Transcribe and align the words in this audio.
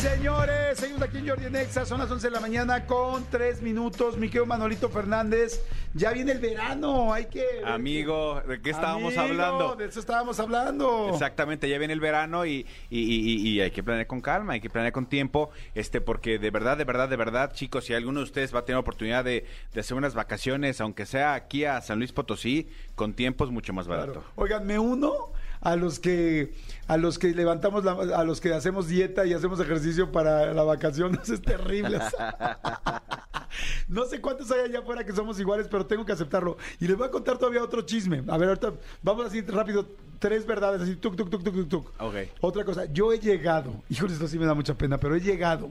Señores, 0.00 0.78
seguimos 0.78 1.02
aquí 1.02 1.18
en 1.18 1.28
Jordi 1.28 1.44
en 1.44 1.56
Exa, 1.56 1.84
son 1.84 2.00
las 2.00 2.10
11 2.10 2.28
de 2.28 2.30
la 2.30 2.40
mañana 2.40 2.86
con 2.86 3.22
3 3.30 3.60
minutos. 3.60 4.16
Mi 4.16 4.28
querido 4.28 4.46
Manolito 4.46 4.88
Fernández, 4.88 5.62
ya 5.92 6.10
viene 6.12 6.32
el 6.32 6.38
verano, 6.38 7.12
hay 7.12 7.26
que... 7.26 7.44
Amigo, 7.66 8.40
¿de 8.48 8.62
qué 8.62 8.70
estábamos 8.70 9.18
Amigo, 9.18 9.34
hablando? 9.42 9.76
De 9.76 9.84
eso 9.84 10.00
estábamos 10.00 10.40
hablando. 10.40 11.10
Exactamente, 11.12 11.68
ya 11.68 11.76
viene 11.76 11.92
el 11.92 12.00
verano 12.00 12.46
y, 12.46 12.66
y- 12.88 12.98
y- 12.98 13.46
y 13.50 13.60
hay 13.60 13.70
que 13.72 13.82
planear 13.82 14.06
con 14.06 14.22
calma, 14.22 14.54
hay 14.54 14.62
que 14.62 14.70
planear 14.70 14.94
con 14.94 15.04
tiempo, 15.04 15.50
este, 15.74 16.00
porque 16.00 16.38
de 16.38 16.50
verdad, 16.50 16.78
de 16.78 16.84
verdad, 16.84 17.10
de 17.10 17.16
verdad, 17.16 17.52
chicos, 17.52 17.84
si 17.84 17.92
alguno 17.92 18.20
de 18.20 18.24
ustedes 18.24 18.54
va 18.54 18.60
a 18.60 18.64
tener 18.64 18.78
oportunidad 18.78 19.22
de, 19.22 19.44
de 19.74 19.80
hacer 19.80 19.98
unas 19.98 20.14
vacaciones, 20.14 20.80
aunque 20.80 21.04
sea 21.04 21.34
aquí 21.34 21.66
a 21.66 21.78
San 21.82 21.98
Luis 21.98 22.12
Potosí, 22.12 22.70
con 22.94 23.12
tiempo 23.12 23.44
es 23.44 23.50
mucho 23.50 23.74
más 23.74 23.86
barato. 23.86 24.12
Claro. 24.12 24.26
Oigan, 24.36 24.66
me 24.66 24.78
uno 24.78 25.30
a 25.60 25.76
los 25.76 25.98
que 26.00 26.54
a 26.88 26.96
los 26.96 27.18
que 27.18 27.28
levantamos 27.34 27.84
la- 27.84 27.92
a 28.18 28.24
los 28.24 28.40
que 28.40 28.52
hacemos 28.52 28.88
dieta 28.88 29.26
y 29.26 29.32
hacemos 29.34 29.60
ejercicio 29.60 30.10
para 30.10 30.52
la 30.54 30.62
vacación, 30.64 31.18
eso 31.22 31.34
es 31.34 31.42
terrible. 31.42 31.96
o 31.98 32.10
sea. 32.10 33.02
no 33.88 34.04
sé 34.06 34.20
cuántos 34.20 34.50
hay 34.50 34.60
allá 34.60 34.80
afuera 34.80 35.04
que 35.04 35.12
somos 35.12 35.38
iguales, 35.38 35.68
pero 35.70 35.86
tengo 35.86 36.04
que 36.04 36.12
aceptarlo. 36.12 36.56
Y 36.80 36.86
les 36.88 36.96
voy 36.96 37.06
a 37.06 37.10
contar 37.10 37.38
todavía 37.38 37.62
otro 37.62 37.82
chisme. 37.82 38.22
A 38.28 38.38
ver, 38.38 38.48
ahorita 38.48 38.72
vamos 39.02 39.26
así 39.26 39.40
rápido, 39.42 39.86
tres 40.18 40.46
verdades, 40.46 40.80
así, 40.82 40.96
tuc, 40.96 41.16
tuc, 41.16 41.30
tuc, 41.30 41.42
tuc, 41.44 41.54
tuc, 41.54 41.68
tuc. 41.68 41.92
Ok. 42.00 42.14
Otra 42.40 42.64
cosa, 42.64 42.86
yo 42.86 43.12
he 43.12 43.18
llegado, 43.18 43.72
híjole, 43.88 44.12
esto 44.14 44.26
sí 44.28 44.38
me 44.38 44.46
da 44.46 44.54
mucha 44.54 44.74
pena, 44.74 44.98
pero 44.98 45.14
he 45.14 45.20
llegado 45.20 45.70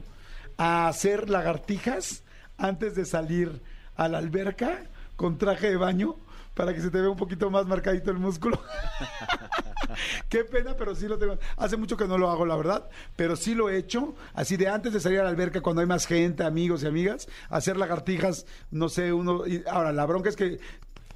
a 0.58 0.88
hacer 0.88 1.30
lagartijas 1.30 2.24
antes 2.58 2.96
de 2.96 3.06
salir 3.06 3.62
a 3.96 4.08
la 4.08 4.18
alberca 4.20 4.84
con 5.16 5.38
traje 5.38 5.70
de 5.70 5.78
baño 5.78 6.16
para 6.54 6.74
que 6.74 6.82
se 6.82 6.90
te 6.90 7.00
vea 7.00 7.10
un 7.10 7.18
poquito 7.18 7.50
más 7.50 7.66
marcadito 7.68 8.12
el 8.12 8.18
músculo. 8.18 8.62
Qué 10.30 10.44
pena, 10.44 10.76
pero 10.78 10.96
sí 10.96 11.08
lo 11.08 11.18
tengo. 11.18 11.38
Hace 11.58 11.78
mucho 11.78 11.98
que 11.98 12.08
no 12.08 12.18
lo 12.18 12.30
hago, 12.30 12.46
la 12.46 12.56
verdad, 12.56 12.90
pero 13.16 13.36
sí 13.36 13.56
lo 13.56 13.70
he 13.70 13.78
hecho. 13.78 14.16
Así 14.34 14.58
de 14.58 14.68
antes 14.68 14.94
de 14.94 15.00
salir 15.00 15.20
a 15.20 15.24
la 15.24 15.30
alberca, 15.30 15.62
cuando 15.62 15.82
hay 15.82 15.88
más 15.88 16.06
gente, 16.06 16.44
amigos 16.44 16.84
y 16.84 16.88
amigas, 16.88 17.28
hacer 17.50 17.78
lagartijas, 17.78 18.46
no 18.72 18.90
sé, 18.90 19.14
uno. 19.14 19.48
y 19.48 19.64
ahora, 19.68 19.92
la 19.92 20.06
bronca 20.06 20.30
es 20.30 20.36
que 20.36 20.60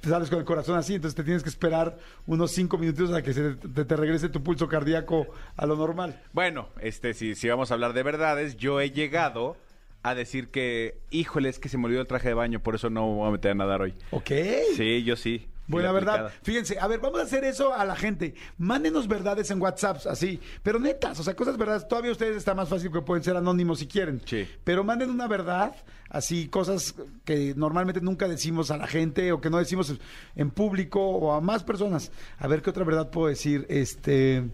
te 0.00 0.10
sales 0.10 0.28
con 0.28 0.38
el 0.38 0.44
corazón 0.44 0.76
así, 0.76 0.94
entonces 0.94 1.16
te 1.16 1.24
tienes 1.24 1.42
que 1.42 1.48
esperar 1.48 1.96
unos 2.26 2.50
cinco 2.50 2.76
minutos 2.76 3.10
a 3.12 3.22
que 3.22 3.32
se 3.32 3.54
te, 3.54 3.84
te 3.86 3.96
regrese 3.96 4.28
tu 4.28 4.42
pulso 4.42 4.68
cardíaco 4.68 5.26
a 5.56 5.64
lo 5.64 5.76
normal. 5.76 6.20
Bueno, 6.32 6.68
este, 6.80 7.14
si, 7.14 7.34
si 7.34 7.48
vamos 7.48 7.70
a 7.70 7.74
hablar 7.74 7.94
de 7.94 8.02
verdades, 8.02 8.56
yo 8.56 8.80
he 8.82 8.90
llegado 8.90 9.56
a 10.02 10.14
decir 10.14 10.48
que, 10.48 10.98
híjole, 11.10 11.48
es 11.48 11.58
que 11.58 11.70
se 11.70 11.78
me 11.78 11.86
olvidó 11.86 12.02
el 12.02 12.06
traje 12.06 12.28
de 12.28 12.34
baño, 12.34 12.60
por 12.60 12.74
eso 12.74 12.90
no 12.90 13.08
me 13.08 13.14
voy 13.14 13.28
a 13.28 13.30
meter 13.32 13.52
a 13.52 13.54
nadar 13.54 13.80
hoy. 13.80 13.94
¿Ok? 14.10 14.30
Sí, 14.76 15.02
yo 15.02 15.16
sí. 15.16 15.48
Buena 15.66 15.92
verdad. 15.92 16.14
aplicada. 16.14 16.40
Fíjense, 16.42 16.78
a 16.78 16.86
ver, 16.86 17.00
vamos 17.00 17.20
a 17.20 17.24
hacer 17.24 17.44
eso 17.44 17.74
a 17.74 17.84
la 17.84 17.96
gente. 17.96 18.34
Mándenos 18.58 19.08
verdades 19.08 19.50
en 19.50 19.60
WhatsApp, 19.60 19.98
así. 20.08 20.40
Pero 20.62 20.78
netas, 20.78 21.18
o 21.20 21.22
sea, 21.22 21.34
cosas 21.34 21.56
verdades. 21.56 21.88
Todavía 21.88 22.12
ustedes 22.12 22.36
está 22.36 22.54
más 22.54 22.68
fácil 22.68 22.90
que 22.92 23.00
pueden 23.00 23.24
ser 23.24 23.36
anónimos 23.36 23.78
si 23.78 23.86
quieren. 23.86 24.20
Sí. 24.24 24.46
Pero 24.64 24.84
manden 24.84 25.10
una 25.10 25.26
verdad, 25.26 25.74
así, 26.10 26.48
cosas 26.48 26.94
que 27.24 27.54
normalmente 27.56 28.00
nunca 28.00 28.28
decimos 28.28 28.70
a 28.70 28.76
la 28.76 28.86
gente 28.86 29.32
o 29.32 29.40
que 29.40 29.50
no 29.50 29.58
decimos 29.58 29.94
en 30.36 30.50
público 30.50 31.00
o 31.00 31.32
a 31.32 31.40
más 31.40 31.64
personas. 31.64 32.12
A 32.38 32.46
ver 32.46 32.62
qué 32.62 32.70
otra 32.70 32.84
verdad 32.84 33.10
puedo 33.10 33.28
decir. 33.28 33.66
Este. 33.68 34.44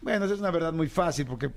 Bueno, 0.00 0.24
esa 0.26 0.34
es 0.34 0.40
una 0.40 0.52
verdad 0.52 0.72
muy 0.72 0.88
fácil 0.88 1.26
porque 1.26 1.50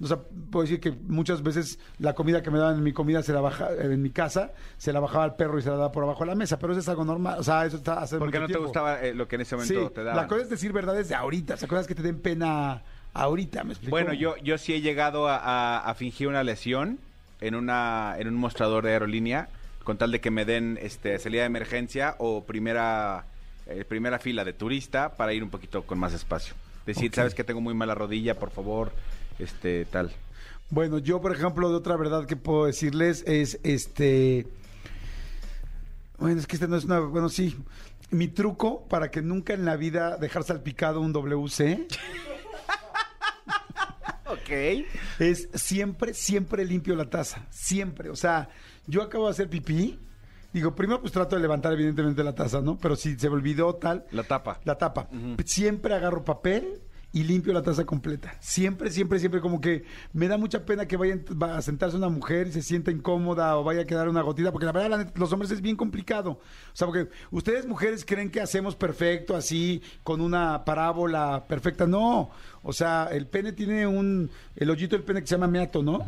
o 0.00 0.06
sea, 0.06 0.16
puedo 0.50 0.62
decir 0.62 0.80
que 0.80 0.90
muchas 0.92 1.42
veces 1.42 1.78
la 1.98 2.14
comida 2.14 2.42
que 2.42 2.50
me 2.50 2.58
daban 2.58 2.76
en 2.76 2.82
mi 2.82 2.92
comida 2.92 3.22
se 3.22 3.32
la 3.34 3.40
baja 3.42 3.68
en 3.78 4.00
mi 4.00 4.08
casa, 4.10 4.52
se 4.78 4.92
la 4.94 5.00
bajaba 5.00 5.24
al 5.24 5.36
perro 5.36 5.58
y 5.58 5.62
se 5.62 5.68
la 5.68 5.76
daba 5.76 5.92
por 5.92 6.02
abajo 6.04 6.20
de 6.20 6.26
la 6.30 6.34
mesa, 6.34 6.58
pero 6.58 6.72
eso 6.72 6.80
es 6.80 6.88
algo 6.88 7.04
normal, 7.04 7.38
o 7.38 7.42
sea, 7.42 7.66
eso 7.66 7.76
está 7.76 8.00
hace 8.00 8.16
¿Por 8.18 8.30
qué 8.30 8.40
mucho 8.40 8.48
no 8.52 8.58
te 8.58 8.64
gustaba 8.64 9.00
eh, 9.02 9.12
lo 9.14 9.28
que 9.28 9.36
en 9.36 9.42
ese 9.42 9.56
momento 9.56 9.88
Sí, 9.88 9.94
te 9.94 10.04
daban? 10.04 10.22
la 10.22 10.26
cosa 10.28 10.42
es 10.42 10.48
decir 10.48 10.72
verdades 10.72 11.08
de 11.10 11.14
ahorita, 11.14 11.54
o 11.54 11.56
sea, 11.58 11.68
cosas 11.68 11.86
que 11.86 11.94
te 11.94 12.02
den 12.02 12.18
pena 12.20 12.82
ahorita, 13.12 13.62
¿me 13.62 13.72
explico? 13.72 13.90
Bueno, 13.90 14.14
yo, 14.14 14.36
yo 14.38 14.56
sí 14.56 14.72
he 14.72 14.80
llegado 14.80 15.28
a, 15.28 15.36
a- 15.36 15.78
a 15.90 15.94
fingir 15.94 16.28
una 16.28 16.42
lesión 16.42 16.98
en 17.42 17.54
una 17.54 18.14
en 18.18 18.26
un 18.28 18.36
mostrador 18.36 18.84
de 18.84 18.92
aerolínea 18.92 19.48
con 19.84 19.98
tal 19.98 20.12
de 20.12 20.20
que 20.20 20.30
me 20.30 20.44
den 20.46 20.78
este 20.80 21.18
salida 21.18 21.42
de 21.42 21.46
emergencia 21.48 22.14
o 22.18 22.44
primera 22.44 23.26
eh, 23.66 23.84
primera 23.84 24.18
fila 24.18 24.44
de 24.44 24.52
turista 24.54 25.10
para 25.16 25.32
ir 25.34 25.42
un 25.44 25.50
poquito 25.50 25.82
con 25.82 25.98
más 25.98 26.14
espacio. 26.14 26.54
Decir, 26.86 27.14
sabes 27.14 27.34
que 27.34 27.44
tengo 27.44 27.60
muy 27.60 27.74
mala 27.74 27.94
rodilla, 27.94 28.38
por 28.38 28.50
favor, 28.50 28.92
este 29.38 29.84
tal. 29.86 30.12
Bueno, 30.70 30.98
yo, 30.98 31.20
por 31.20 31.32
ejemplo, 31.32 31.68
de 31.68 31.76
otra 31.76 31.96
verdad 31.96 32.26
que 32.26 32.36
puedo 32.36 32.66
decirles 32.66 33.24
es 33.26 33.58
este. 33.62 34.46
Bueno, 36.18 36.40
es 36.40 36.46
que 36.46 36.56
este 36.56 36.68
no 36.68 36.76
es 36.76 36.84
una. 36.84 37.00
Bueno, 37.00 37.28
sí. 37.28 37.56
Mi 38.10 38.28
truco 38.28 38.86
para 38.88 39.10
que 39.10 39.22
nunca 39.22 39.54
en 39.54 39.64
la 39.64 39.76
vida 39.76 40.18
dejar 40.18 40.44
salpicado 40.44 41.00
un 41.00 41.14
WC 41.14 41.86
Ok. 44.26 44.50
es 45.18 45.48
siempre, 45.54 46.14
siempre 46.14 46.64
limpio 46.64 46.94
la 46.94 47.08
taza. 47.08 47.46
Siempre. 47.50 48.10
O 48.10 48.16
sea, 48.16 48.48
yo 48.86 49.02
acabo 49.02 49.26
de 49.26 49.30
hacer 49.30 49.48
pipí. 49.48 49.98
Digo, 50.52 50.74
primero 50.74 51.00
pues 51.00 51.12
trato 51.12 51.36
de 51.36 51.42
levantar 51.42 51.72
evidentemente 51.72 52.22
la 52.22 52.34
taza, 52.34 52.60
¿no? 52.60 52.76
Pero 52.78 52.94
si 52.96 53.18
se 53.18 53.28
me 53.28 53.34
olvidó 53.36 53.74
tal, 53.76 54.04
La 54.10 54.22
tapa. 54.24 54.60
la 54.64 54.76
tapa. 54.76 55.08
Siempre 55.44 55.94
agarro 55.94 56.24
papel 56.24 56.80
y 57.14 57.24
limpio 57.24 57.52
la 57.52 57.60
taza 57.62 57.84
completa. 57.84 58.34
Siempre, 58.40 58.90
siempre, 58.90 59.18
siempre 59.18 59.40
como 59.42 59.60
que 59.60 59.84
me 60.14 60.28
da 60.28 60.38
mucha 60.38 60.64
pena 60.64 60.86
que 60.88 60.96
vaya 60.96 61.18
va 61.40 61.58
a 61.58 61.62
sentarse 61.62 61.94
una 61.96 62.08
mujer 62.08 62.46
y 62.48 62.52
se 62.52 62.62
sienta 62.62 62.90
incómoda 62.90 63.56
o 63.58 63.64
vaya 63.64 63.82
a 63.82 63.84
quedar 63.84 64.08
una 64.08 64.22
gotita, 64.22 64.50
porque 64.50 64.64
la 64.64 64.72
verdad 64.72 65.12
los 65.14 65.30
hombres 65.32 65.50
es 65.50 65.60
bien 65.60 65.76
complicado. 65.76 66.30
O 66.32 66.40
sea, 66.72 66.86
porque 66.86 67.08
ustedes 67.30 67.66
mujeres 67.66 68.04
creen 68.06 68.30
que 68.30 68.40
hacemos 68.40 68.76
perfecto 68.76 69.36
así, 69.36 69.82
con 70.02 70.22
una 70.22 70.64
parábola 70.64 71.44
perfecta. 71.46 71.86
No, 71.86 72.30
o 72.62 72.72
sea, 72.72 73.08
el 73.12 73.26
pene 73.26 73.52
tiene 73.52 73.86
un, 73.86 74.30
el 74.56 74.70
hoyito 74.70 74.96
del 74.96 75.04
pene 75.04 75.20
que 75.20 75.26
se 75.26 75.34
llama 75.34 75.48
meato, 75.48 75.82
¿no? 75.82 75.98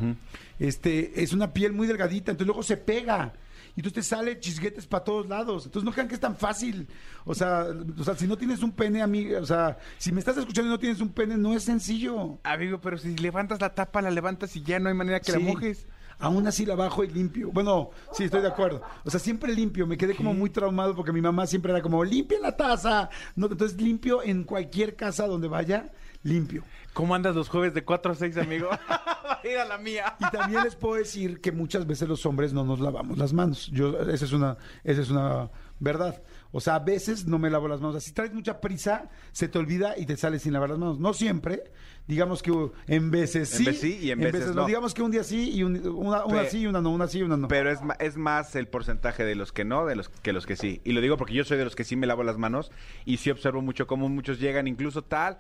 Este, 0.59 1.22
es 1.22 1.33
una 1.34 1.53
piel 1.53 1.72
muy 1.75 1.87
delgadita, 1.87 2.31
entonces 2.31 2.47
luego 2.47 2.62
se 2.62 2.77
pega. 2.78 3.33
Y 3.76 3.80
entonces 3.80 3.92
te 3.94 4.02
sale 4.02 4.38
chisguetes 4.38 4.86
para 4.86 5.02
todos 5.04 5.28
lados. 5.28 5.66
Entonces 5.66 5.84
no 5.84 5.92
crean 5.92 6.06
que 6.08 6.14
es 6.14 6.20
tan 6.20 6.36
fácil. 6.36 6.86
O 7.24 7.34
sea, 7.34 7.66
o 7.98 8.04
sea, 8.04 8.14
si 8.14 8.26
no 8.28 8.36
tienes 8.38 8.62
un 8.62 8.70
pene, 8.72 9.02
amiga, 9.02 9.40
o 9.40 9.46
sea, 9.46 9.78
si 9.98 10.12
me 10.12 10.20
estás 10.20 10.36
escuchando 10.36 10.68
y 10.68 10.72
no 10.72 10.78
tienes 10.78 11.00
un 11.00 11.08
pene, 11.08 11.36
no 11.36 11.54
es 11.54 11.64
sencillo. 11.64 12.38
Amigo, 12.44 12.80
pero 12.80 12.98
si 12.98 13.16
levantas 13.16 13.60
la 13.60 13.74
tapa, 13.74 14.00
la 14.00 14.10
levantas 14.10 14.54
y 14.56 14.62
ya 14.62 14.78
no 14.78 14.88
hay 14.88 14.94
manera 14.94 15.18
que 15.20 15.32
la 15.32 15.38
Sí. 15.38 15.44
mojes. 15.44 15.86
Aún 16.20 16.46
así 16.46 16.64
la 16.64 16.76
bajo 16.76 17.02
y 17.02 17.08
limpio. 17.08 17.50
Bueno, 17.50 17.90
sí, 18.12 18.22
estoy 18.22 18.40
de 18.40 18.46
acuerdo. 18.46 18.80
O 19.04 19.10
sea, 19.10 19.18
siempre 19.18 19.52
limpio. 19.52 19.84
Me 19.88 19.96
quedé 19.96 20.14
como 20.14 20.32
muy 20.32 20.48
traumado 20.48 20.94
porque 20.94 21.10
mi 21.12 21.20
mamá 21.20 21.44
siempre 21.48 21.72
era 21.72 21.82
como, 21.82 22.04
limpia 22.04 22.38
la 22.41 22.56
taza. 22.56 23.10
No, 23.34 23.46
entonces 23.50 23.80
limpio 23.80 24.22
en 24.22 24.44
cualquier 24.44 24.94
casa 24.94 25.26
donde 25.26 25.48
vaya, 25.48 25.91
limpio. 26.24 26.64
¿Cómo 26.92 27.14
andas 27.14 27.34
los 27.36 27.48
jueves 27.48 27.74
de 27.74 27.84
4 27.84 28.12
a 28.12 28.14
6, 28.14 28.36
amigo? 28.38 28.68
Ir 29.44 29.58
a 29.58 29.64
la 29.64 29.78
mía. 29.78 30.16
Y 30.20 30.30
también 30.30 30.62
les 30.64 30.74
puedo 30.76 30.94
decir 30.96 31.40
que 31.40 31.52
muchas 31.52 31.86
veces 31.86 32.08
los 32.08 32.24
hombres 32.26 32.52
no 32.52 32.64
nos 32.64 32.80
lavamos 32.80 33.18
las 33.18 33.32
manos. 33.32 33.68
Yo, 33.72 33.98
esa 34.10 34.24
es 34.24 34.32
una, 34.32 34.56
esa 34.84 35.02
es 35.02 35.10
una 35.10 35.50
verdad. 35.80 36.22
O 36.52 36.60
sea, 36.60 36.76
a 36.76 36.78
veces 36.78 37.26
no 37.26 37.38
me 37.38 37.50
lavo 37.50 37.66
las 37.68 37.80
manos. 37.80 38.02
Si 38.04 38.12
traes 38.12 38.32
mucha 38.32 38.60
prisa, 38.60 39.10
se 39.32 39.48
te 39.48 39.58
olvida 39.58 39.98
y 39.98 40.06
te 40.06 40.16
sales 40.16 40.42
sin 40.42 40.52
lavar 40.52 40.70
las 40.70 40.78
manos. 40.78 40.98
No 41.00 41.12
siempre. 41.14 41.64
Digamos 42.06 42.42
que 42.42 42.52
en 42.86 43.10
veces 43.10 43.50
En 43.52 43.58
sí. 43.58 43.64
veces 43.64 43.80
sí 43.80 43.98
y 44.02 44.10
en 44.12 44.20
veces 44.20 44.54
no. 44.54 44.64
Digamos 44.66 44.94
que 44.94 45.02
un 45.02 45.10
día 45.10 45.24
sí 45.24 45.50
y 45.50 45.62
un- 45.64 45.76
una, 45.88 46.24
una 46.26 46.42
Pe- 46.42 46.50
sí 46.50 46.60
y 46.60 46.66
una 46.68 46.80
no, 46.80 46.91
una 46.91 47.08
sí 47.08 47.18
y 47.18 47.22
una 47.22 47.36
no. 47.36 47.48
Pero 47.48 47.70
es, 47.72 47.80
es 47.98 48.16
más 48.16 48.54
el 48.54 48.68
porcentaje 48.68 49.24
de 49.24 49.34
los 49.34 49.50
que 49.52 49.64
no 49.64 49.84
de 49.84 49.96
los 49.96 50.08
que 50.10 50.32
los 50.32 50.46
que 50.46 50.54
sí. 50.54 50.80
Y 50.84 50.92
lo 50.92 51.00
digo 51.00 51.16
porque 51.16 51.34
yo 51.34 51.44
soy 51.44 51.58
de 51.58 51.64
los 51.64 51.74
que 51.74 51.82
sí 51.82 51.96
me 51.96 52.06
lavo 52.06 52.22
las 52.22 52.38
manos 52.38 52.70
y 53.04 53.16
sí 53.16 53.30
observo 53.30 53.60
mucho 53.62 53.86
cómo 53.88 54.08
muchos 54.08 54.38
llegan 54.38 54.68
incluso 54.68 55.02
tal, 55.02 55.38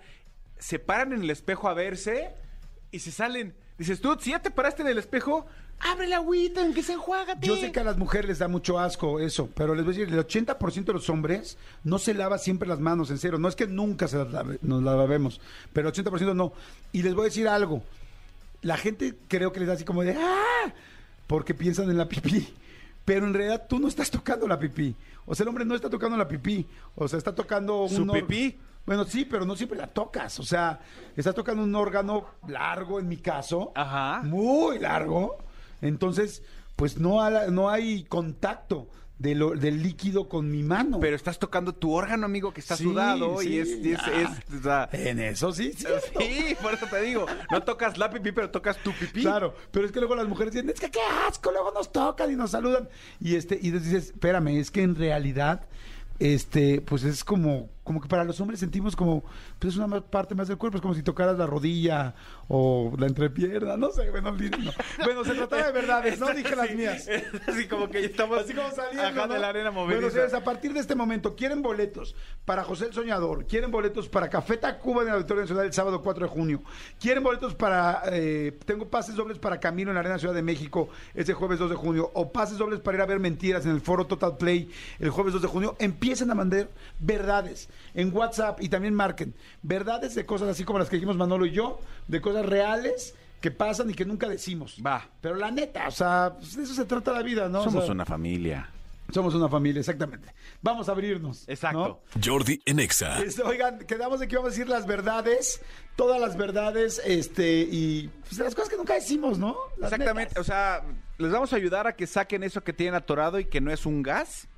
se 0.64 0.78
paran 0.78 1.12
en 1.12 1.22
el 1.22 1.30
espejo 1.30 1.68
a 1.68 1.74
verse 1.74 2.30
y 2.90 2.98
se 3.00 3.10
salen. 3.12 3.54
Dices, 3.76 4.00
tú, 4.00 4.16
si 4.18 4.30
ya 4.30 4.38
te 4.40 4.50
paraste 4.50 4.80
en 4.82 4.88
el 4.88 4.96
espejo, 4.98 5.46
abre 5.80 6.06
la 6.06 6.16
agüita, 6.16 6.64
en 6.64 6.72
que 6.72 6.82
se 6.82 6.94
enjuágate. 6.94 7.46
Yo 7.46 7.56
sé 7.56 7.70
que 7.70 7.80
a 7.80 7.84
las 7.84 7.98
mujeres 7.98 8.28
les 8.28 8.38
da 8.38 8.48
mucho 8.48 8.78
asco 8.78 9.20
eso, 9.20 9.50
pero 9.54 9.74
les 9.74 9.84
voy 9.84 9.94
a 9.94 9.98
decir, 9.98 10.14
el 10.14 10.20
80% 10.26 10.84
de 10.84 10.92
los 10.94 11.10
hombres 11.10 11.58
no 11.82 11.98
se 11.98 12.14
lava 12.14 12.38
siempre 12.38 12.66
las 12.68 12.80
manos, 12.80 13.10
en 13.10 13.18
serio. 13.18 13.36
No 13.38 13.48
es 13.48 13.56
que 13.56 13.66
nunca 13.66 14.08
se 14.08 14.16
las 14.16 14.28
lave- 14.28 14.58
nos 14.62 14.82
lavemos, 14.82 15.40
pero 15.74 15.88
el 15.88 15.94
80% 15.94 16.34
no. 16.34 16.52
Y 16.92 17.02
les 17.02 17.12
voy 17.14 17.22
a 17.22 17.24
decir 17.26 17.46
algo. 17.46 17.82
La 18.62 18.78
gente 18.78 19.14
creo 19.28 19.52
que 19.52 19.60
les 19.60 19.68
da 19.68 19.74
así 19.74 19.84
como 19.84 20.02
de 20.02 20.12
¡ah! 20.18 20.72
Porque 21.26 21.52
piensan 21.52 21.90
en 21.90 21.98
la 21.98 22.08
pipí. 22.08 22.54
Pero 23.04 23.26
en 23.26 23.34
realidad 23.34 23.66
tú 23.68 23.78
no 23.78 23.88
estás 23.88 24.10
tocando 24.10 24.48
la 24.48 24.58
pipí. 24.58 24.94
O 25.26 25.34
sea, 25.34 25.44
el 25.44 25.48
hombre 25.48 25.66
no 25.66 25.74
está 25.74 25.90
tocando 25.90 26.16
la 26.16 26.26
pipí. 26.26 26.64
O 26.94 27.06
sea, 27.06 27.18
está 27.18 27.34
tocando 27.34 27.86
¿Su 27.88 28.02
un 28.02 28.10
or- 28.10 28.20
pipí? 28.26 28.56
Bueno, 28.86 29.04
sí, 29.04 29.24
pero 29.24 29.44
no 29.46 29.56
siempre 29.56 29.78
la 29.78 29.86
tocas. 29.86 30.38
O 30.40 30.44
sea, 30.44 30.80
estás 31.16 31.34
tocando 31.34 31.62
un 31.62 31.74
órgano 31.74 32.26
largo 32.48 33.00
en 33.00 33.08
mi 33.08 33.16
caso. 33.16 33.72
Ajá. 33.74 34.20
Muy 34.24 34.78
largo. 34.78 35.38
Entonces, 35.80 36.42
pues 36.76 36.98
no, 36.98 37.22
ha- 37.22 37.46
no 37.48 37.70
hay 37.70 38.04
contacto 38.04 38.88
de 39.18 39.34
lo- 39.36 39.52
del 39.52 39.80
líquido 39.82 40.28
con 40.28 40.50
mi 40.50 40.62
mano. 40.64 40.98
Pero 41.00 41.14
estás 41.14 41.38
tocando 41.38 41.72
tu 41.72 41.92
órgano, 41.92 42.26
amigo, 42.26 42.52
que 42.52 42.60
está 42.60 42.76
Sí, 42.76 42.82
sudado 42.84 43.40
y 43.42 43.46
sí, 43.46 43.58
es, 43.60 43.68
y 43.84 43.92
es, 43.92 44.00
ah. 44.02 44.10
es- 44.12 44.54
o 44.58 44.62
sea, 44.62 44.88
en 44.92 45.20
eso 45.20 45.52
sí, 45.52 45.72
sí. 45.72 45.86
sí, 46.18 46.56
por 46.62 46.74
eso 46.74 46.86
te 46.90 47.00
digo, 47.00 47.24
no 47.50 47.62
tocas 47.62 47.96
la 47.96 48.10
pipí, 48.10 48.32
pero 48.32 48.50
tocas 48.50 48.76
tu 48.78 48.92
pipí. 48.92 49.22
Claro, 49.22 49.54
pero 49.70 49.86
es 49.86 49.92
que 49.92 50.00
luego 50.00 50.16
las 50.16 50.26
mujeres 50.26 50.52
dicen, 50.52 50.68
es 50.68 50.80
que 50.80 50.90
qué 50.90 50.98
asco, 51.28 51.52
luego 51.52 51.70
nos 51.72 51.92
tocan 51.92 52.30
y 52.32 52.34
nos 52.36 52.50
saludan. 52.50 52.88
Y 53.20 53.36
este, 53.36 53.54
y 53.62 53.70
dices, 53.70 54.10
espérame, 54.10 54.48
es 54.58 54.70
que 54.72 54.82
en 54.82 54.96
realidad 54.96 55.64
este, 56.18 56.80
pues 56.80 57.04
es 57.04 57.22
como, 57.24 57.70
como 57.84 58.00
que 58.00 58.08
para 58.08 58.24
los 58.24 58.40
hombres 58.40 58.58
sentimos 58.60 58.96
como, 58.96 59.22
pues 59.58 59.74
es 59.74 59.78
una 59.78 60.00
parte 60.00 60.34
más 60.34 60.48
del 60.48 60.56
cuerpo, 60.56 60.78
es 60.78 60.82
como 60.82 60.94
si 60.94 61.02
tocaras 61.02 61.36
la 61.38 61.46
rodilla 61.46 62.14
o 62.48 62.92
la 62.98 63.06
entrepierna, 63.06 63.76
no 63.76 63.90
sé, 63.90 64.10
bueno, 64.10 64.30
olvídenlo. 64.30 64.72
Bueno, 65.04 65.22
se 65.24 65.34
trataba 65.34 65.64
de 65.66 65.72
verdades, 65.72 66.18
no 66.18 66.28
dije 66.34 66.56
las 66.56 66.70
mías. 66.74 67.08
Así 67.46 67.66
como 67.68 67.88
que 67.90 68.04
estamos 68.04 68.38
Así 68.38 68.54
como 68.54 68.70
saliendo, 68.70 69.26
¿no? 69.26 69.34
de 69.34 69.38
la 69.38 69.48
arena 69.50 69.70
Bueno, 69.70 69.86
movediza. 69.86 70.10
señores, 70.10 70.34
a 70.34 70.42
partir 70.42 70.72
de 70.72 70.80
este 70.80 70.94
momento, 70.94 71.36
¿quieren 71.36 71.62
boletos 71.62 72.14
para 72.44 72.64
José 72.64 72.86
el 72.86 72.92
Soñador? 72.94 73.46
¿Quieren 73.46 73.70
boletos 73.70 74.08
para 74.08 74.28
Café 74.30 74.56
Tacuba 74.56 75.02
en 75.02 75.08
el 75.08 75.14
Auditorio 75.14 75.42
Nacional 75.42 75.66
el 75.66 75.72
sábado 75.72 76.00
4 76.02 76.26
de 76.26 76.30
junio? 76.32 76.62
¿Quieren 76.98 77.22
boletos 77.22 77.54
para... 77.54 78.02
eh, 78.06 78.58
tengo 78.64 78.88
pases 78.88 79.14
dobles 79.14 79.38
para 79.38 79.60
Camino 79.60 79.90
en 79.90 79.94
la 79.94 80.00
Arena 80.00 80.18
Ciudad 80.18 80.34
de 80.34 80.42
México 80.42 80.88
ese 81.14 81.34
jueves 81.34 81.58
2 81.58 81.70
de 81.70 81.76
junio? 81.76 82.10
¿O 82.14 82.32
pases 82.32 82.56
dobles 82.58 82.80
para 82.80 82.96
ir 82.96 83.02
a 83.02 83.06
ver 83.06 83.20
Mentiras 83.20 83.64
en 83.66 83.72
el 83.72 83.80
Foro 83.82 84.06
Total 84.06 84.36
Play 84.38 84.70
el 85.00 85.10
jueves 85.10 85.34
2 85.34 85.42
de 85.42 85.48
junio? 85.48 85.76
Empiecen 85.78 86.30
a 86.30 86.34
mandar 86.34 86.70
verdades 86.98 87.68
en 87.94 88.14
WhatsApp 88.14 88.60
y 88.62 88.68
también 88.68 88.94
marquen 88.94 89.34
verdades 89.62 90.14
de 90.14 90.26
cosas 90.26 90.48
así 90.48 90.64
como 90.64 90.78
las 90.78 90.88
que 90.88 90.96
dijimos 90.96 91.16
Manolo 91.16 91.46
y 91.46 91.52
yo, 91.52 91.80
de 92.08 92.20
cosas 92.20 92.44
reales 92.46 93.14
que 93.40 93.50
pasan 93.50 93.90
y 93.90 93.94
que 93.94 94.04
nunca 94.04 94.28
decimos. 94.28 94.78
Va. 94.84 95.06
Pero 95.20 95.34
la 95.36 95.50
neta, 95.50 95.86
o 95.88 95.90
sea, 95.90 96.34
pues 96.38 96.56
de 96.56 96.62
eso 96.62 96.74
se 96.74 96.84
trata 96.86 97.12
la 97.12 97.22
vida, 97.22 97.48
¿no? 97.48 97.60
O 97.60 97.64
Somos 97.64 97.84
sea, 97.84 97.92
una 97.92 98.06
familia. 98.06 98.70
somos 99.12 99.34
una 99.34 99.48
familia, 99.50 99.80
exactamente. 99.80 100.28
Vamos 100.62 100.88
a 100.88 100.92
abrirnos. 100.92 101.46
Exacto. 101.46 102.00
Jordi 102.24 102.60
en 102.64 102.80
Exa. 102.80 103.20
Este, 103.22 103.42
oigan, 103.42 103.80
quedamos 103.80 104.20
de 104.20 104.28
que 104.28 104.36
vamos 104.36 104.48
a 104.48 104.52
decir 104.52 104.68
las 104.68 104.86
verdades, 104.86 105.60
todas 105.94 106.18
las 106.18 106.38
verdades, 106.38 107.02
este, 107.04 107.68
y 107.70 108.08
pues, 108.26 108.38
las 108.38 108.54
cosas 108.54 108.70
que 108.70 108.76
nunca 108.78 108.94
decimos, 108.94 109.38
¿no? 109.38 109.56
Las 109.76 109.92
Exactamente, 109.92 110.30
netas. 110.30 110.40
o 110.40 110.44
sea, 110.44 110.82
les 111.18 111.30
vamos 111.30 111.52
a 111.52 111.56
ayudar 111.56 111.86
a 111.86 111.94
que 111.94 112.06
saquen 112.06 112.42
eso 112.44 112.64
que 112.64 112.72
tienen 112.72 112.94
atorado 112.94 113.38
y 113.38 113.44
que 113.44 113.60
no 113.60 113.70
es 113.70 113.84
un 113.84 114.02
gas. 114.02 114.48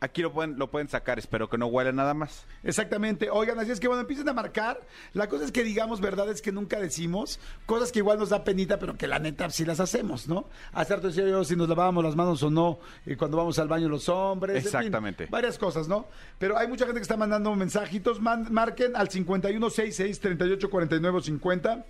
Aquí 0.00 0.22
lo 0.22 0.32
pueden, 0.32 0.56
lo 0.60 0.70
pueden 0.70 0.86
sacar, 0.88 1.18
espero 1.18 1.48
que 1.50 1.58
no 1.58 1.66
huela 1.66 1.90
nada 1.90 2.14
más. 2.14 2.46
Exactamente. 2.62 3.30
Oigan, 3.30 3.58
así 3.58 3.72
es 3.72 3.80
que 3.80 3.88
bueno, 3.88 4.02
empiecen 4.02 4.28
a 4.28 4.32
marcar. 4.32 4.80
La 5.12 5.28
cosa 5.28 5.44
es 5.44 5.50
que 5.50 5.64
digamos 5.64 6.00
verdades 6.00 6.40
que 6.40 6.52
nunca 6.52 6.78
decimos, 6.78 7.40
cosas 7.66 7.90
que 7.90 7.98
igual 7.98 8.16
nos 8.18 8.28
da 8.28 8.44
penita, 8.44 8.78
pero 8.78 8.96
que 8.96 9.08
la 9.08 9.18
neta 9.18 9.50
sí 9.50 9.64
las 9.64 9.80
hacemos, 9.80 10.28
¿no? 10.28 10.48
Hace 10.72 10.94
harto 10.94 11.08
decía 11.08 11.26
yo 11.26 11.42
si 11.42 11.56
nos 11.56 11.68
lavábamos 11.68 12.04
las 12.04 12.14
manos 12.14 12.40
o 12.44 12.50
no, 12.50 12.78
eh, 13.06 13.16
cuando 13.16 13.36
vamos 13.38 13.58
al 13.58 13.66
baño 13.66 13.88
los 13.88 14.08
hombres. 14.08 14.54
en 14.56 14.62
fin, 14.62 14.68
Exactamente. 14.68 15.26
varias 15.30 15.58
cosas, 15.58 15.88
¿no? 15.88 16.06
Pero 16.38 16.56
hay 16.56 16.68
mucha 16.68 16.84
gente 16.84 17.00
que 17.00 17.02
está 17.02 17.16
mandando 17.16 17.52
mensajitos. 17.56 18.20
Man- 18.20 18.46
marquen 18.52 18.94
al 18.94 19.08
5166 19.10 20.20
3849 20.20 21.22
50 21.22 21.84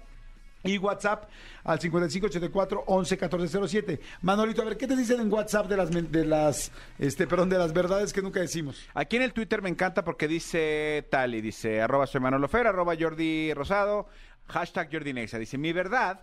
y 0.65 0.79
WhatsApp 0.79 1.29
al 1.65 1.81
5584 1.81 2.85
11 2.87 3.15
1407. 3.15 4.01
Manolito, 4.23 4.63
a 4.63 4.65
ver, 4.65 4.77
¿qué 4.77 4.87
te 4.87 4.97
dicen 4.97 5.21
en 5.21 5.33
WhatsApp 5.33 5.69
de 5.69 5.77
las 5.77 5.91
de 5.91 6.25
las 6.25 6.73
este, 6.99 7.27
perdón, 7.27 7.49
de 7.49 7.59
las 7.59 7.73
verdades 7.73 8.13
que 8.13 8.23
nunca 8.23 8.41
decimos? 8.41 8.89
Aquí 8.95 9.17
en 9.17 9.23
el 9.23 9.33
Twitter 9.33 9.63
me 9.63 9.69
encanta 9.69 10.05
porque 10.05 10.29
dice 10.29 11.07
tal 11.11 11.35
y 11.35 11.41
dice 11.41 11.81
arroba 11.81 12.07
soy 12.07 12.21
Manolo 12.21 12.49
Fer, 12.49 12.67
arroba 12.67 12.95
Jordi 12.99 13.53
Rosado, 13.55 14.09
hashtag 14.47 14.89
Jordi 14.93 15.13
Nexa. 15.13 15.39
Dice, 15.39 15.59
mi 15.59 15.73
verdad 15.73 16.21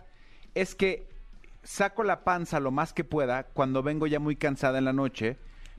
es 0.54 0.74
que 0.74 1.08
saco 1.62 2.04
la 2.04 2.22
panza 2.22 2.60
lo 2.60 2.70
más 2.70 2.92
que 2.92 3.04
pueda 3.04 3.44
cuando 3.44 3.82
vengo 3.82 4.06
ya 4.06 4.20
muy 4.20 4.36
cansada 4.36 4.78
en 4.78 4.84
la 4.84 4.92
noche 4.92 5.36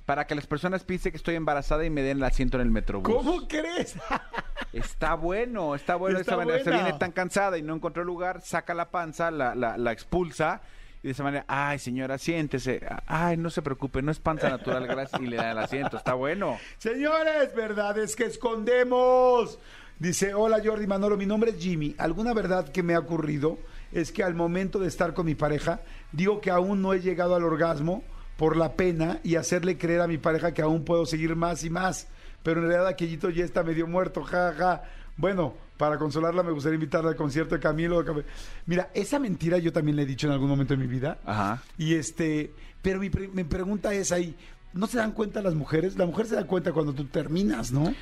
para 0.07 0.25
que 0.25 0.35
las 0.35 0.47
personas 0.47 0.85
piensen 0.85 1.11
que 1.11 1.17
estoy 1.17 1.35
embarazada 1.35 1.83
y 1.83 1.89
me 1.89 2.01
den 2.01 2.19
el 2.19 2.23
asiento 2.23 2.55
en 2.55 2.61
el 2.61 2.71
metrobús. 2.71 3.13
¿Cómo 3.13 3.45
crees? 3.45 3.93
Está 4.71 5.15
bueno, 5.15 5.75
está 5.75 5.95
bueno 5.95 6.19
Está 6.19 6.37
de 6.37 6.41
esa 6.43 6.45
manera. 6.45 6.63
Se 6.63 6.71
viene 6.71 6.97
tan 6.97 7.11
cansada 7.11 7.57
y 7.57 7.61
no 7.61 7.75
encontró 7.75 8.03
lugar, 8.03 8.41
saca 8.41 8.73
la 8.73 8.89
panza, 8.89 9.31
la, 9.31 9.53
la, 9.53 9.77
la 9.77 9.91
expulsa 9.91 10.61
y 11.03 11.07
de 11.07 11.11
esa 11.11 11.23
manera, 11.23 11.43
ay 11.47 11.77
señora, 11.79 12.17
siéntese. 12.17 12.81
Ay, 13.05 13.35
no 13.35 13.49
se 13.49 13.61
preocupe, 13.61 14.01
no 14.01 14.11
es 14.11 14.19
panza 14.19 14.49
natural, 14.49 14.87
gracias. 14.87 15.21
Y 15.21 15.27
le 15.27 15.35
da 15.35 15.51
el 15.51 15.57
asiento, 15.57 15.97
está 15.97 16.13
bueno. 16.13 16.57
Señores, 16.77 17.53
verdades 17.53 18.15
que 18.15 18.25
escondemos. 18.25 19.59
Dice, 19.99 20.33
hola 20.33 20.61
Jordi 20.63 20.87
Manolo, 20.87 21.17
mi 21.17 21.25
nombre 21.25 21.51
es 21.51 21.57
Jimmy. 21.57 21.95
¿Alguna 21.97 22.33
verdad 22.33 22.69
que 22.69 22.81
me 22.81 22.93
ha 22.93 22.99
ocurrido 22.99 23.57
es 23.91 24.13
que 24.13 24.23
al 24.23 24.35
momento 24.35 24.79
de 24.79 24.87
estar 24.87 25.13
con 25.13 25.25
mi 25.25 25.35
pareja, 25.35 25.81
digo 26.13 26.39
que 26.39 26.49
aún 26.49 26.81
no 26.81 26.93
he 26.93 27.01
llegado 27.01 27.35
al 27.35 27.43
orgasmo 27.43 28.03
por 28.37 28.55
la 28.55 28.73
pena 28.73 29.19
y 29.23 29.35
hacerle 29.35 29.77
creer 29.77 30.01
a 30.01 30.07
mi 30.07 30.17
pareja 30.17 30.53
que 30.53 30.61
aún 30.61 30.85
puedo 30.85 31.05
seguir 31.05 31.35
más 31.35 31.63
y 31.63 31.69
más? 31.69 32.07
Pero 32.43 32.61
en 32.61 32.67
realidad 32.67 32.87
aquellito 32.87 33.29
ya 33.29 33.43
está 33.43 33.63
medio 33.63 33.87
muerto, 33.87 34.23
ja, 34.23 34.53
ja. 34.57 34.83
Bueno, 35.17 35.55
para 35.77 35.97
consolarla 35.97 36.43
me 36.43 36.51
gustaría 36.51 36.75
invitarla 36.75 37.09
al 37.09 37.15
concierto 37.15 37.55
de 37.55 37.61
Camilo. 37.61 38.03
Mira, 38.67 38.89
esa 38.93 39.19
mentira 39.19 39.57
yo 39.57 39.73
también 39.73 39.95
le 39.97 40.03
he 40.03 40.05
dicho 40.05 40.27
en 40.27 40.33
algún 40.33 40.47
momento 40.49 40.75
de 40.75 40.79
mi 40.79 40.87
vida. 40.87 41.17
Ajá. 41.25 41.61
Y 41.77 41.95
este, 41.95 42.53
pero 42.81 42.99
mi, 42.99 43.09
pre- 43.09 43.27
mi 43.27 43.43
pregunta 43.43 43.93
es 43.93 44.11
ahí, 44.11 44.35
¿no 44.73 44.85
se 44.85 44.99
dan 44.99 45.11
cuenta 45.13 45.41
las 45.41 45.55
mujeres? 45.55 45.97
La 45.97 46.05
mujer 46.05 46.27
se 46.27 46.35
da 46.35 46.45
cuenta 46.45 46.71
cuando 46.71 46.93
tú 46.93 47.05
terminas, 47.05 47.71
¿no? 47.71 47.93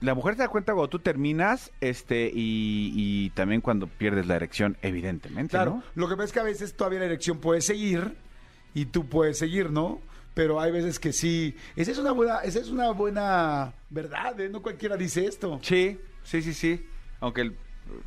La 0.00 0.14
mujer 0.14 0.36
se 0.36 0.42
da 0.42 0.48
cuenta 0.48 0.72
cuando 0.72 0.88
tú 0.88 1.00
terminas, 1.00 1.72
este, 1.80 2.26
y, 2.32 2.92
y 2.94 3.30
también 3.30 3.60
cuando 3.60 3.88
pierdes 3.88 4.26
la 4.26 4.36
erección, 4.36 4.76
evidentemente, 4.82 5.50
Claro, 5.50 5.70
¿no? 5.76 5.82
lo 5.96 6.08
que 6.08 6.14
pasa 6.14 6.26
es 6.26 6.32
que 6.32 6.40
a 6.40 6.44
veces 6.44 6.74
todavía 6.74 7.00
la 7.00 7.06
erección 7.06 7.38
puede 7.38 7.60
seguir 7.60 8.14
y 8.74 8.86
tú 8.86 9.06
puedes 9.06 9.38
seguir, 9.38 9.70
¿no? 9.70 10.00
Pero 10.34 10.60
hay 10.60 10.72
veces 10.72 10.98
que 10.98 11.12
sí. 11.12 11.54
Esa 11.76 11.90
es 11.90 11.98
una 11.98 12.12
buena, 12.12 12.38
esa 12.38 12.58
es 12.58 12.68
una 12.68 12.90
buena 12.92 13.74
verdad, 13.90 14.38
¿eh? 14.40 14.48
No 14.48 14.62
cualquiera 14.62 14.96
dice 14.96 15.26
esto. 15.26 15.58
Sí, 15.62 15.98
sí, 16.22 16.40
sí, 16.42 16.54
sí. 16.54 16.86
Aunque 17.20 17.42
el- 17.42 17.56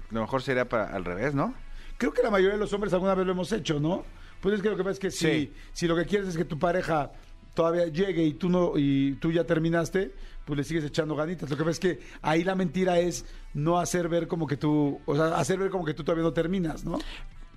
lo 0.09 0.21
mejor 0.21 0.41
sería 0.41 0.67
para 0.67 0.87
al 0.95 1.05
revés, 1.05 1.35
¿no? 1.35 1.53
Creo 1.97 2.11
que 2.13 2.23
la 2.23 2.31
mayoría 2.31 2.53
de 2.55 2.59
los 2.59 2.73
hombres 2.73 2.93
alguna 2.93 3.13
vez 3.15 3.25
lo 3.25 3.31
hemos 3.33 3.51
hecho, 3.51 3.79
¿no? 3.79 4.03
Pues 4.41 4.55
es 4.55 4.61
que 4.61 4.69
lo 4.69 4.75
que 4.77 4.83
pasa 4.83 4.93
es 4.93 4.99
que 4.99 5.11
si, 5.11 5.25
Sí. 5.27 5.53
si 5.73 5.87
lo 5.87 5.95
que 5.95 6.05
quieres 6.05 6.27
es 6.29 6.37
que 6.37 6.45
tu 6.45 6.57
pareja 6.59 7.11
todavía 7.53 7.85
llegue 7.87 8.23
y 8.23 8.33
tú 8.33 8.49
no 8.49 8.73
y 8.75 9.13
tú 9.21 9.31
ya 9.31 9.43
terminaste, 9.45 10.11
pues 10.45 10.57
le 10.57 10.63
sigues 10.63 10.83
echando 10.83 11.15
ganitas. 11.15 11.49
Lo 11.49 11.55
que 11.57 11.63
pasa 11.63 11.71
es 11.71 11.79
que 11.79 11.99
ahí 12.21 12.43
la 12.43 12.53
mentira 12.55 12.99
es 12.99 13.25
no 13.53 13.79
hacer 13.79 14.09
ver 14.09 14.27
como 14.27 14.45
que 14.47 14.57
tú, 14.57 14.99
o 15.05 15.15
sea, 15.15 15.37
hacer 15.37 15.57
ver 15.59 15.69
como 15.69 15.85
que 15.85 15.93
tú 15.93 16.03
todavía 16.03 16.23
no 16.23 16.33
terminas, 16.33 16.83
¿no? 16.83 16.99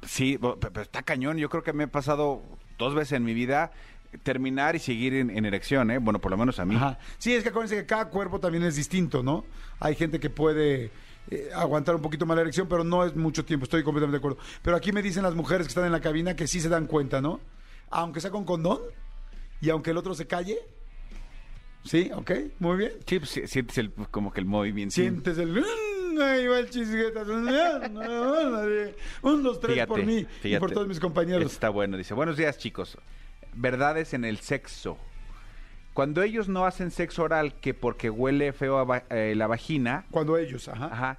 Sí, 0.06 0.38
pero 0.38 0.82
está 0.82 1.02
cañón. 1.02 1.36
Yo 1.38 1.48
creo 1.48 1.62
que 1.62 1.72
me 1.72 1.84
ha 1.84 1.88
pasado 1.88 2.42
dos 2.78 2.94
veces 2.94 3.12
en 3.12 3.24
mi 3.24 3.34
vida 3.34 3.72
terminar 4.22 4.74
y 4.74 4.78
seguir 4.78 5.12
en, 5.14 5.28
en 5.30 5.44
erección, 5.44 5.90
¿eh? 5.90 5.98
Bueno, 5.98 6.18
por 6.20 6.30
lo 6.30 6.38
menos 6.38 6.58
a 6.58 6.64
mí. 6.64 6.76
Ajá. 6.76 6.98
Sí, 7.18 7.34
es 7.34 7.42
que 7.42 7.50
acuérdense 7.50 7.76
que 7.76 7.84
cada 7.86 8.06
cuerpo 8.08 8.40
también 8.40 8.64
es 8.64 8.76
distinto, 8.76 9.22
¿no? 9.22 9.44
Hay 9.80 9.94
gente 9.96 10.18
que 10.18 10.30
puede 10.30 10.90
eh, 11.30 11.50
aguantar 11.54 11.94
un 11.94 12.00
poquito 12.00 12.24
más 12.24 12.34
la 12.36 12.40
erección, 12.42 12.68
pero 12.68 12.84
no 12.84 13.04
es 13.04 13.14
mucho 13.14 13.44
tiempo, 13.44 13.64
estoy 13.64 13.82
completamente 13.82 14.16
de 14.16 14.18
acuerdo. 14.26 14.38
Pero 14.62 14.76
aquí 14.76 14.92
me 14.92 15.02
dicen 15.02 15.22
las 15.24 15.34
mujeres 15.34 15.66
que 15.66 15.72
están 15.72 15.84
en 15.84 15.92
la 15.92 16.00
cabina 16.00 16.34
que 16.34 16.46
sí 16.46 16.60
se 16.60 16.70
dan 16.70 16.86
cuenta, 16.86 17.20
¿no? 17.20 17.40
Aunque 17.90 18.20
sea 18.22 18.30
con 18.30 18.44
condón 18.44 18.80
y 19.60 19.68
aunque 19.68 19.90
el 19.90 19.98
otro 19.98 20.14
se 20.14 20.26
calle. 20.26 20.58
Sí, 21.84 22.10
ok, 22.14 22.30
muy 22.60 22.76
bien. 22.78 22.92
Sí, 23.06 23.18
pues, 23.18 23.30
sí, 23.30 23.46
sientes 23.46 23.76
el- 23.78 23.92
como 24.10 24.32
que 24.32 24.40
el 24.40 24.46
movimiento. 24.46 24.94
Sientes 24.94 25.36
el... 25.38 25.64
Ahí 26.20 26.46
va 26.46 26.58
el 26.58 26.70
chisgueta. 26.70 27.22
Un, 29.22 29.42
dos, 29.42 29.60
tres 29.60 29.86
por 29.86 30.04
mí 30.04 30.26
y 30.42 30.56
por 30.58 30.70
todos 30.72 30.86
mis 30.88 31.00
compañeros. 31.00 31.52
Está 31.52 31.68
bueno. 31.70 31.96
Dice, 31.96 32.14
buenos 32.14 32.36
días, 32.36 32.58
chicos. 32.58 32.96
Verdades 33.54 34.14
en 34.14 34.24
el 34.24 34.38
sexo. 34.38 34.98
Cuando 35.94 36.22
ellos 36.22 36.48
no 36.48 36.64
hacen 36.64 36.90
sexo 36.90 37.24
oral, 37.24 37.54
que 37.60 37.74
porque 37.74 38.08
huele 38.10 38.52
feo 38.52 38.78
a 38.78 38.84
va- 38.84 39.02
eh, 39.10 39.34
la 39.36 39.48
vagina, 39.48 40.04
Cuando 40.12 40.36
ellos, 40.38 40.68
ajá. 40.68 40.84
ajá, 40.92 41.18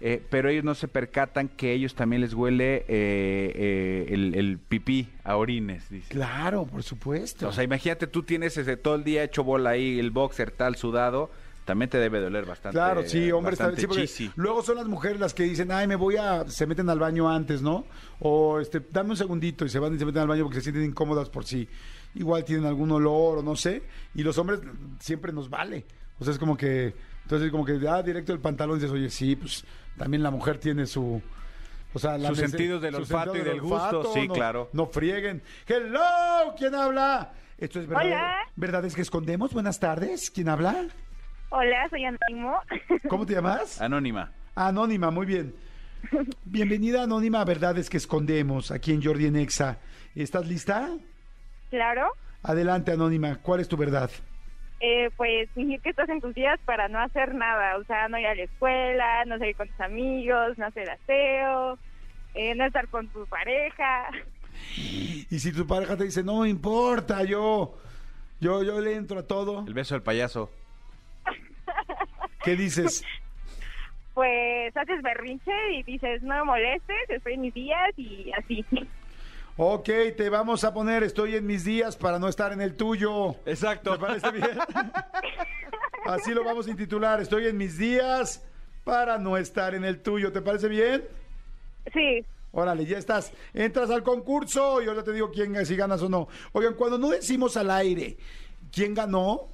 eh, 0.00 0.20
pero 0.30 0.48
ellos 0.48 0.64
no 0.64 0.74
se 0.74 0.88
percatan 0.88 1.48
que 1.48 1.72
ellos 1.72 1.94
también 1.94 2.22
les 2.22 2.34
huele 2.34 2.78
eh, 2.78 2.84
eh, 2.88 4.06
el, 4.10 4.34
el 4.34 4.58
pipí 4.58 5.08
a 5.22 5.36
orines, 5.36 5.88
dice. 5.90 6.08
Claro, 6.12 6.66
por 6.66 6.82
supuesto. 6.82 7.46
O 7.48 7.52
sea, 7.52 7.62
imagínate, 7.62 8.08
tú 8.08 8.24
tienes 8.24 8.56
ese, 8.56 8.76
todo 8.76 8.96
el 8.96 9.04
día 9.04 9.22
hecho 9.22 9.44
bola 9.44 9.70
ahí, 9.70 10.00
el 10.00 10.10
boxer 10.10 10.50
tal, 10.50 10.74
sudado, 10.74 11.30
también 11.66 11.90
te 11.90 11.98
debe 11.98 12.20
doler 12.20 12.46
bastante. 12.46 12.76
Claro, 12.76 13.02
sí, 13.02 13.30
hombres 13.32 13.58
bastante 13.58 13.82
también. 13.86 14.06
Sí, 14.08 14.28
porque 14.28 14.40
luego 14.40 14.62
son 14.62 14.76
las 14.76 14.86
mujeres 14.86 15.20
las 15.20 15.34
que 15.34 15.42
dicen, 15.42 15.70
ay, 15.72 15.86
me 15.86 15.96
voy 15.96 16.16
a. 16.16 16.48
Se 16.48 16.64
meten 16.66 16.88
al 16.88 16.98
baño 17.00 17.28
antes, 17.28 17.60
¿no? 17.60 17.84
O 18.20 18.60
este, 18.60 18.80
dame 18.90 19.10
un 19.10 19.16
segundito 19.16 19.66
y 19.66 19.68
se 19.68 19.78
van 19.80 19.94
y 19.94 19.98
se 19.98 20.06
meten 20.06 20.22
al 20.22 20.28
baño 20.28 20.44
porque 20.44 20.60
se 20.60 20.62
sienten 20.62 20.84
incómodas 20.84 21.28
por 21.28 21.44
si 21.44 21.68
igual 22.14 22.44
tienen 22.44 22.64
algún 22.66 22.90
olor 22.92 23.38
o 23.38 23.42
no 23.42 23.56
sé. 23.56 23.82
Y 24.14 24.22
los 24.22 24.38
hombres 24.38 24.60
siempre 25.00 25.32
nos 25.32 25.50
vale. 25.50 25.84
O 26.20 26.24
sea, 26.24 26.32
es 26.32 26.38
como 26.38 26.56
que. 26.56 26.94
Entonces, 27.24 27.50
como 27.50 27.64
que, 27.64 27.80
ah, 27.88 28.00
directo 28.02 28.32
el 28.32 28.38
pantalón 28.38 28.76
y 28.76 28.80
dices, 28.80 28.94
oye, 28.94 29.10
sí, 29.10 29.34
pues 29.34 29.64
también 29.98 30.22
la 30.22 30.30
mujer 30.30 30.58
tiene 30.58 30.86
su. 30.86 31.20
O 31.92 31.98
sea, 31.98 32.16
la 32.16 32.28
Sus 32.28 32.38
sentidos 32.38 32.80
del 32.80 32.94
su 32.94 33.00
olfato 33.00 33.32
sentido 33.32 33.44
y 33.44 33.48
del 33.48 33.60
gusto, 33.60 34.12
sí, 34.14 34.28
no- 34.28 34.34
claro. 34.34 34.70
No 34.72 34.86
frieguen. 34.86 35.42
¡Hello! 35.66 36.54
¿Quién 36.56 36.76
habla? 36.76 37.32
Esto 37.58 37.80
es 37.80 37.86
verdad. 37.88 38.04
Hola. 38.06 38.36
¿Verdades 38.54 38.94
que 38.94 39.02
escondemos? 39.02 39.52
Buenas 39.52 39.80
tardes. 39.80 40.30
¿Quién 40.30 40.48
habla? 40.48 40.86
Hola, 41.50 41.88
soy 41.90 42.04
Anónimo. 42.04 42.60
¿Cómo 43.08 43.24
te 43.26 43.34
llamas? 43.34 43.80
Anónima. 43.80 44.32
Anónima, 44.54 45.10
muy 45.10 45.26
bien. 45.26 45.54
Bienvenida 46.44 47.02
Anónima 47.02 47.40
a 47.40 47.44
Verdades 47.44 47.90
que 47.90 47.96
Escondemos, 47.96 48.70
aquí 48.70 48.92
en 48.92 49.02
Jordi 49.02 49.26
en 49.26 49.36
Exa. 49.36 49.78
¿Estás 50.14 50.46
lista? 50.46 50.90
claro. 51.70 52.10
Adelante, 52.42 52.92
Anónima. 52.92 53.36
¿Cuál 53.42 53.58
es 53.60 53.66
tu 53.66 53.76
verdad? 53.76 54.08
Eh, 54.78 55.10
pues 55.16 55.50
fingir 55.50 55.80
que 55.80 55.90
estás 55.90 56.08
en 56.08 56.20
tus 56.20 56.32
días 56.32 56.60
para 56.64 56.86
no 56.86 57.00
hacer 57.00 57.34
nada. 57.34 57.76
O 57.76 57.84
sea, 57.84 58.08
no 58.08 58.18
ir 58.18 58.26
a 58.26 58.36
la 58.36 58.42
escuela, 58.44 59.24
no 59.24 59.36
salir 59.38 59.56
con 59.56 59.66
tus 59.68 59.80
amigos, 59.80 60.56
no 60.56 60.66
hacer 60.66 60.88
aseo, 60.88 61.76
eh, 62.34 62.54
no 62.54 62.64
estar 62.66 62.86
con 62.88 63.08
tu 63.08 63.26
pareja. 63.26 64.10
Y 64.76 65.38
si 65.40 65.52
tu 65.52 65.66
pareja 65.66 65.96
te 65.96 66.04
dice, 66.04 66.22
no 66.22 66.46
importa, 66.46 67.24
yo, 67.24 67.76
yo, 68.40 68.62
yo 68.62 68.80
le 68.80 68.94
entro 68.94 69.18
a 69.18 69.22
todo. 69.26 69.64
El 69.66 69.74
beso 69.74 69.94
del 69.96 70.02
payaso. 70.02 70.48
¿Qué 72.46 72.56
dices? 72.56 73.04
Pues 74.14 74.74
haces 74.74 75.02
berrinche 75.02 75.52
y 75.74 75.82
dices, 75.82 76.22
no 76.22 76.34
me 76.36 76.44
molestes, 76.44 77.10
estoy 77.10 77.34
en 77.34 77.42
mis 77.42 77.52
días 77.52 77.90
y 77.98 78.32
así. 78.32 78.64
Ok, 79.58 79.90
te 80.16 80.30
vamos 80.30 80.64
a 80.64 80.72
poner 80.72 81.02
estoy 81.02 81.36
en 81.36 81.46
mis 81.46 81.66
días 81.66 81.98
para 81.98 82.18
no 82.18 82.26
estar 82.26 82.50
en 82.50 82.62
el 82.62 82.76
tuyo. 82.76 83.36
Exacto. 83.44 83.92
¿Te 83.92 83.98
parece 83.98 84.30
bien? 84.30 84.58
Así 86.06 86.32
lo 86.32 86.44
vamos 86.44 86.66
a 86.66 86.70
intitular, 86.70 87.20
estoy 87.20 87.46
en 87.46 87.58
mis 87.58 87.76
días 87.76 88.42
para 88.84 89.18
no 89.18 89.36
estar 89.36 89.74
en 89.74 89.84
el 89.84 90.00
tuyo. 90.00 90.32
¿Te 90.32 90.40
parece 90.40 90.68
bien? 90.68 91.04
Sí, 91.92 92.24
Órale, 92.52 92.86
ya 92.86 92.96
estás. 92.96 93.34
Entras 93.52 93.90
al 93.90 94.02
concurso 94.02 94.80
y 94.80 94.88
ahora 94.88 95.04
te 95.04 95.12
digo 95.12 95.30
quién, 95.30 95.66
si 95.66 95.76
ganas 95.76 96.00
o 96.00 96.08
no. 96.08 96.26
Oigan, 96.52 96.72
cuando 96.72 96.96
no 96.96 97.10
decimos 97.10 97.54
al 97.58 97.70
aire 97.70 98.16
quién 98.72 98.94
ganó, 98.94 99.48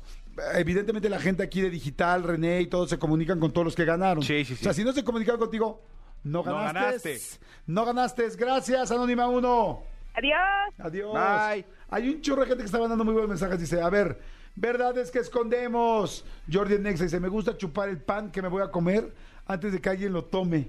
evidentemente 0.55 1.09
la 1.09 1.21
gente 1.21 1.43
aquí 1.43 1.61
de 1.61 1.71
digital, 1.71 2.23
René 2.23 2.61
y 2.63 2.67
todos 2.67 2.91
se 2.91 2.99
comunican 2.99 3.39
con 3.41 3.53
todos 3.53 3.65
los 3.67 3.75
que 3.77 3.85
ganaron. 3.85 4.23
Sí, 4.23 4.45
sí, 4.45 4.55
sí. 4.57 4.61
O 4.61 4.65
sea, 4.65 4.73
si 4.75 4.85
no 4.85 4.93
se 4.93 5.05
comunicaron 5.05 5.41
contigo, 5.41 5.83
no 6.25 6.43
No 6.43 6.55
ganaste. 6.55 6.79
ganaste. 7.15 7.21
No 7.67 7.85
ganaste. 7.85 8.29
Gracias, 8.37 8.91
Anónima 8.91 9.29
1. 9.29 9.83
adiós. 10.15 10.39
Adiós. 10.79 11.13
Bye. 11.13 11.65
Hay 11.91 12.09
un 12.09 12.21
chorro 12.21 12.43
de 12.43 12.49
gente 12.49 12.63
que 12.63 12.67
está 12.67 12.79
mandando 12.79 13.05
muy 13.05 13.13
buenos 13.13 13.29
mensajes. 13.31 13.59
Dice, 13.61 13.81
a 13.81 13.91
ver, 13.91 14.19
verdad 14.57 14.97
es 14.99 15.11
que 15.11 15.19
escondemos. 15.19 16.25
Jordi 16.51 16.79
Nexa 16.79 17.05
dice, 17.05 17.21
me 17.21 17.29
gusta 17.29 17.57
chupar 17.57 17.89
el 17.89 17.99
pan 17.99 18.31
que 18.31 18.41
me 18.43 18.49
voy 18.49 18.63
a 18.63 18.71
comer 18.71 19.13
antes 19.47 19.73
de 19.73 19.81
que 19.81 19.89
alguien 19.91 20.13
lo 20.13 20.25
tome. 20.25 20.69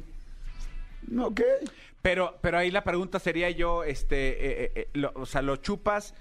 Ok. 1.19 1.41
Pero, 2.01 2.37
pero 2.41 2.57
ahí 2.57 2.69
la 2.71 2.83
pregunta 2.83 3.17
sería 3.19 3.49
yo, 3.49 3.83
este, 3.85 4.29
eh, 4.29 4.35
eh, 4.65 4.71
eh, 4.75 4.89
lo- 4.93 5.11
o 5.15 5.25
sea, 5.25 5.41
¿lo 5.41 5.55
chupas 5.57 6.13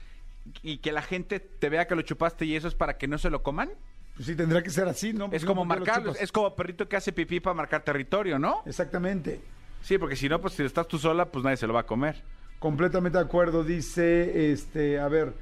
y 0.62 0.78
que 0.78 0.92
la 0.92 1.02
gente 1.02 1.40
te 1.40 1.68
vea 1.68 1.86
que 1.86 1.94
lo 1.94 2.02
chupaste 2.02 2.44
y 2.44 2.56
eso 2.56 2.68
es 2.68 2.74
para 2.74 2.98
que 2.98 3.08
no 3.08 3.18
se 3.18 3.30
lo 3.30 3.42
coman? 3.42 3.70
Pues 4.14 4.26
sí, 4.26 4.36
tendrá 4.36 4.62
que 4.62 4.70
ser 4.70 4.88
así, 4.88 5.12
¿no? 5.12 5.30
Es 5.32 5.44
como 5.44 5.66
¿por 5.66 5.82
qué 5.82 5.90
lo 5.90 6.00
marcar, 6.04 6.22
es 6.22 6.30
como 6.30 6.54
perrito 6.54 6.88
que 6.88 6.96
hace 6.96 7.12
pipí 7.12 7.40
para 7.40 7.54
marcar 7.54 7.82
territorio, 7.82 8.38
¿no? 8.38 8.62
Exactamente. 8.66 9.40
Sí, 9.82 9.98
porque 9.98 10.16
si 10.16 10.28
no, 10.28 10.40
pues 10.40 10.54
si 10.54 10.62
estás 10.62 10.86
tú 10.86 10.98
sola, 10.98 11.26
pues 11.26 11.44
nadie 11.44 11.56
se 11.56 11.66
lo 11.66 11.72
va 11.72 11.80
a 11.80 11.86
comer. 11.86 12.22
Completamente 12.58 13.18
de 13.18 13.24
acuerdo. 13.24 13.64
Dice, 13.64 14.52
este, 14.52 15.00
a 15.00 15.08
ver, 15.08 15.34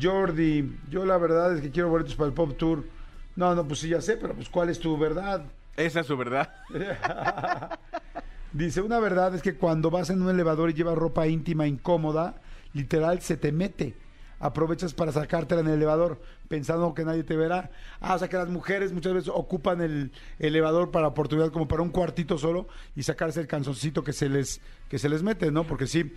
Jordi, 0.00 0.78
yo 0.88 1.04
la 1.04 1.18
verdad 1.18 1.54
es 1.54 1.60
que 1.60 1.70
quiero 1.70 1.90
boletos 1.90 2.14
para 2.14 2.28
el 2.28 2.34
Pop 2.34 2.56
Tour. 2.56 2.84
No, 3.36 3.54
no, 3.54 3.66
pues 3.66 3.80
sí, 3.80 3.88
ya 3.88 4.00
sé, 4.00 4.16
pero 4.16 4.34
pues 4.34 4.48
¿cuál 4.48 4.70
es 4.70 4.78
tu 4.78 4.96
verdad? 4.96 5.44
Esa 5.76 6.00
es 6.00 6.06
su 6.06 6.16
verdad. 6.16 6.54
Dice, 8.52 8.80
una 8.80 9.00
verdad 9.00 9.34
es 9.34 9.42
que 9.42 9.56
cuando 9.56 9.90
vas 9.90 10.10
en 10.10 10.22
un 10.22 10.30
elevador 10.30 10.70
y 10.70 10.74
llevas 10.74 10.96
ropa 10.96 11.26
íntima 11.26 11.66
incómoda, 11.66 12.36
literal 12.72 13.20
se 13.20 13.36
te 13.36 13.50
mete. 13.50 13.94
Aprovechas 14.40 14.92
para 14.94 15.12
sacártela 15.12 15.60
en 15.62 15.68
el 15.68 15.74
elevador 15.74 16.20
pensando 16.48 16.92
que 16.94 17.04
nadie 17.04 17.24
te 17.24 17.36
verá. 17.36 17.70
Ah, 18.00 18.14
o 18.14 18.18
sea 18.18 18.28
que 18.28 18.36
las 18.36 18.48
mujeres 18.48 18.92
muchas 18.92 19.14
veces 19.14 19.30
ocupan 19.34 19.80
el 19.80 20.12
elevador 20.38 20.90
para 20.90 21.08
oportunidad 21.08 21.50
como 21.50 21.66
para 21.68 21.82
un 21.82 21.90
cuartito 21.90 22.36
solo 22.36 22.66
y 22.94 23.02
sacarse 23.04 23.40
el 23.40 23.46
canzoncito 23.46 24.04
que 24.04 24.12
se 24.12 24.28
les 24.28 24.60
que 24.88 24.98
se 24.98 25.08
les 25.08 25.22
mete, 25.22 25.50
¿no? 25.50 25.64
Porque 25.64 25.86
sí, 25.86 26.12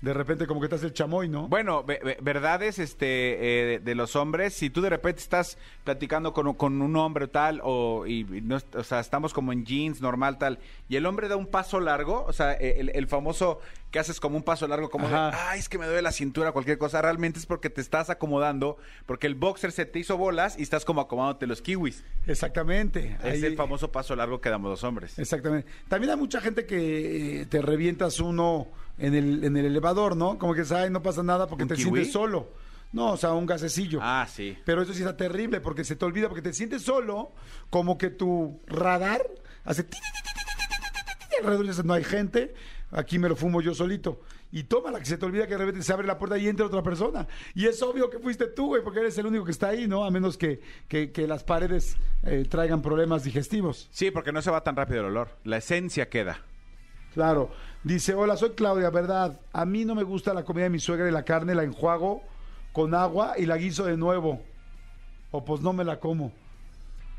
de 0.00 0.14
repente 0.14 0.46
como 0.46 0.60
que 0.60 0.68
te 0.68 0.76
hace 0.76 0.86
el 0.86 0.92
chamoy, 0.92 1.28
¿no? 1.28 1.48
Bueno, 1.48 1.82
ve- 1.82 1.98
ve- 2.04 2.18
verdades 2.22 2.78
este, 2.78 3.74
eh, 3.74 3.78
de, 3.80 3.94
los 3.96 4.14
hombres, 4.14 4.54
si 4.54 4.70
tú 4.70 4.80
de 4.80 4.90
repente 4.90 5.20
estás 5.20 5.58
platicando 5.82 6.32
con, 6.32 6.54
con 6.54 6.80
un 6.80 6.94
hombre 6.96 7.26
tal, 7.26 7.60
o, 7.64 8.06
y, 8.06 8.24
o 8.76 8.84
sea, 8.84 9.00
estamos 9.00 9.34
como 9.34 9.52
en 9.52 9.64
jeans, 9.66 10.00
normal 10.00 10.38
tal, 10.38 10.60
y 10.88 10.94
el 10.94 11.04
hombre 11.04 11.26
da 11.26 11.34
un 11.34 11.48
paso 11.48 11.80
largo, 11.80 12.24
o 12.28 12.32
sea, 12.32 12.52
el, 12.52 12.90
el 12.94 13.08
famoso 13.08 13.58
que 13.90 13.98
haces 13.98 14.20
como 14.20 14.36
un 14.36 14.42
paso 14.42 14.68
largo, 14.68 14.90
como 14.90 15.08
de, 15.08 15.14
ay, 15.14 15.58
es 15.58 15.68
que 15.68 15.78
me 15.78 15.86
duele 15.86 16.02
la 16.02 16.12
cintura, 16.12 16.52
cualquier 16.52 16.76
cosa, 16.76 17.00
realmente 17.00 17.38
es 17.38 17.46
porque 17.46 17.70
te 17.70 17.80
estás 17.80 18.10
acomodando, 18.10 18.76
porque 19.06 19.26
el 19.26 19.34
boxer 19.34 19.72
se 19.72 19.86
te 19.86 19.98
hizo 19.98 20.18
bolas 20.18 20.58
y 20.58 20.62
estás 20.62 20.84
como 20.84 21.00
acomodándote 21.00 21.46
los 21.46 21.62
kiwis. 21.62 22.04
Exactamente. 22.26 23.16
Es 23.24 23.42
el 23.42 23.56
famoso 23.56 23.90
paso 23.90 24.14
largo 24.14 24.40
que 24.40 24.50
damos 24.50 24.70
los 24.70 24.84
hombres. 24.84 25.18
Exactamente. 25.18 25.70
También 25.88 26.10
hay 26.10 26.18
mucha 26.18 26.40
gente 26.40 26.66
que 26.66 27.46
te 27.48 27.62
revientas 27.62 28.20
uno 28.20 28.68
en 28.98 29.14
el, 29.14 29.44
en 29.44 29.56
el 29.56 29.64
elevador, 29.64 30.16
¿no? 30.16 30.38
Como 30.38 30.54
que, 30.54 30.64
ay, 30.74 30.90
no 30.90 31.02
pasa 31.02 31.22
nada 31.22 31.46
porque 31.46 31.64
te 31.64 31.76
sientes 31.76 32.12
solo. 32.12 32.52
No, 32.92 33.12
o 33.12 33.16
sea, 33.16 33.32
un 33.32 33.46
gasecillo. 33.46 34.00
Ah, 34.02 34.26
sí. 34.30 34.56
Pero 34.64 34.82
eso 34.82 34.92
sí 34.92 35.00
está 35.00 35.16
terrible 35.16 35.60
porque 35.60 35.84
se 35.84 35.96
te 35.96 36.04
olvida, 36.04 36.28
porque 36.28 36.42
te 36.42 36.52
sientes 36.52 36.82
solo, 36.82 37.32
como 37.70 37.98
que 37.98 38.10
tu 38.10 38.60
radar 38.66 39.22
hace... 39.64 39.86
Alrededor 41.40 41.84
no 41.84 41.94
hay 41.94 42.02
gente 42.02 42.54
aquí 42.90 43.18
me 43.18 43.28
lo 43.28 43.36
fumo 43.36 43.60
yo 43.60 43.74
solito. 43.74 44.20
Y 44.50 44.62
tómala, 44.64 44.98
que 44.98 45.04
se 45.04 45.18
te 45.18 45.26
olvida 45.26 45.46
que 45.46 45.52
de 45.54 45.58
repente 45.58 45.82
se 45.82 45.92
abre 45.92 46.06
la 46.06 46.18
puerta 46.18 46.38
y 46.38 46.48
entra 46.48 46.64
otra 46.66 46.82
persona. 46.82 47.26
Y 47.54 47.66
es 47.66 47.82
obvio 47.82 48.08
que 48.08 48.18
fuiste 48.18 48.46
tú, 48.46 48.68
güey, 48.68 48.82
porque 48.82 49.00
eres 49.00 49.18
el 49.18 49.26
único 49.26 49.44
que 49.44 49.50
está 49.50 49.68
ahí, 49.68 49.86
¿no? 49.86 50.04
A 50.04 50.10
menos 50.10 50.38
que, 50.38 50.60
que- 50.88 51.12
que 51.12 51.26
las 51.26 51.44
paredes 51.44 51.96
eh, 52.22 52.46
traigan 52.48 52.80
problemas 52.80 53.24
digestivos. 53.24 53.88
Sí, 53.90 54.10
porque 54.10 54.32
no 54.32 54.40
se 54.40 54.50
va 54.50 54.62
tan 54.64 54.74
rápido 54.76 55.00
el 55.00 55.06
olor. 55.06 55.28
La 55.44 55.58
esencia 55.58 56.08
queda. 56.08 56.40
Claro. 57.14 57.50
Dice, 57.84 58.14
hola, 58.14 58.36
soy 58.36 58.50
Claudia, 58.50 58.90
¿verdad? 58.90 59.40
A 59.52 59.64
mí 59.64 59.84
no 59.84 59.94
me 59.94 60.02
gusta 60.02 60.32
la 60.34 60.44
comida 60.44 60.64
de 60.64 60.70
mi 60.70 60.78
suegra 60.78 61.08
y 61.08 61.12
la 61.12 61.24
carne 61.24 61.54
la 61.54 61.64
enjuago 61.64 62.22
con 62.72 62.94
agua 62.94 63.34
y 63.38 63.46
la 63.46 63.56
guiso 63.56 63.84
de 63.84 63.96
nuevo. 63.96 64.42
O 65.30 65.44
pues 65.44 65.60
no 65.60 65.72
me 65.72 65.84
la 65.84 66.00
como. 66.00 66.32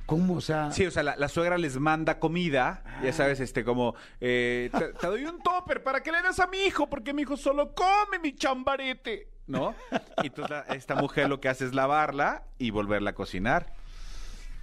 ¿Cómo? 0.10 0.36
O 0.36 0.42
sea... 0.42 0.72
Sí, 0.72 0.86
o 0.86 0.92
sea, 0.92 1.04
la, 1.04 1.16
la 1.16 1.28
suegra 1.30 1.58
les 1.58 1.78
manda 1.78 2.20
comida, 2.20 2.84
ya 3.04 3.14
sabes, 3.14 3.40
este, 3.40 3.64
como, 3.64 3.94
eh, 4.20 4.70
te, 4.78 4.88
te 4.94 5.08
doy 5.08 5.24
un 5.26 5.40
topper 5.42 5.84
para 5.84 6.02
que 6.02 6.12
le 6.12 6.22
des 6.24 6.40
a 6.40 6.48
mi 6.48 6.58
hijo, 6.66 6.90
porque 6.90 7.14
mi 7.14 7.22
hijo 7.22 7.38
solo 7.38 7.74
come 7.76 8.18
mi 8.22 8.34
chambarete, 8.36 9.28
¿no? 9.48 9.76
Y 10.24 10.28
entonces 10.28 10.50
la- 10.50 10.74
esta 10.76 10.96
mujer 10.96 11.30
lo 11.30 11.40
que 11.40 11.48
hace 11.50 11.66
es 11.66 11.74
lavarla 11.76 12.44
y 12.58 12.72
volverla 12.72 13.12
a 13.12 13.14
cocinar. 13.14 13.74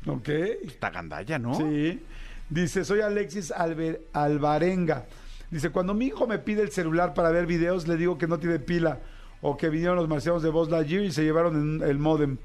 Ok. 0.07 0.29
Está 0.29 0.91
gandalla, 0.91 1.39
¿no? 1.39 1.55
Sí. 1.55 2.03
Dice, 2.49 2.85
soy 2.85 3.01
Alexis 3.01 3.53
Albe- 3.53 4.01
Alvarenga. 4.13 5.05
Dice, 5.51 5.71
cuando 5.71 5.95
mi 5.95 6.07
hijo 6.07 6.27
me 6.27 6.39
pide 6.39 6.63
el 6.63 6.71
celular 6.71 7.15
para 7.15 7.31
ver 7.31 7.47
videos, 7.47 7.87
le 7.89 7.97
digo 7.97 8.19
que 8.19 8.27
no 8.27 8.39
tiene 8.39 8.59
pila. 8.59 8.99
O 9.43 9.57
que 9.57 9.69
vinieron 9.69 9.97
los 9.97 10.09
marcianos 10.09 10.43
de 10.43 10.49
Buzz 10.51 10.71
Lightyear 10.71 11.03
y 11.05 11.13
se 11.13 11.23
llevaron 11.23 11.81
en- 11.83 11.89
el 11.89 11.99
modem. 11.99 12.39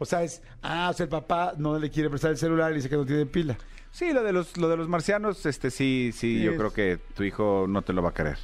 O 0.00 0.04
sea, 0.04 0.22
es, 0.22 0.42
ah, 0.62 0.88
o 0.90 0.92
sea, 0.94 1.04
el 1.04 1.10
papá 1.10 1.54
no 1.58 1.78
le 1.78 1.90
quiere 1.90 2.08
prestar 2.08 2.30
el 2.30 2.38
celular 2.38 2.72
y 2.72 2.76
dice 2.76 2.88
que 2.88 2.96
no 2.96 3.04
tiene 3.04 3.26
pila. 3.26 3.58
Sí, 3.90 4.12
lo 4.12 4.22
de 4.22 4.32
los, 4.32 4.56
lo 4.56 4.68
de 4.68 4.76
los 4.76 4.88
marcianos, 4.88 5.44
este, 5.44 5.70
sí, 5.70 6.10
sí, 6.14 6.38
Sí, 6.38 6.42
yo 6.44 6.52
es- 6.52 6.58
creo 6.58 6.72
que 6.72 6.98
tu 7.14 7.24
hijo 7.24 7.66
no 7.68 7.82
te 7.82 7.92
lo 7.92 8.02
va 8.02 8.10
a 8.10 8.14
querer. 8.14 8.38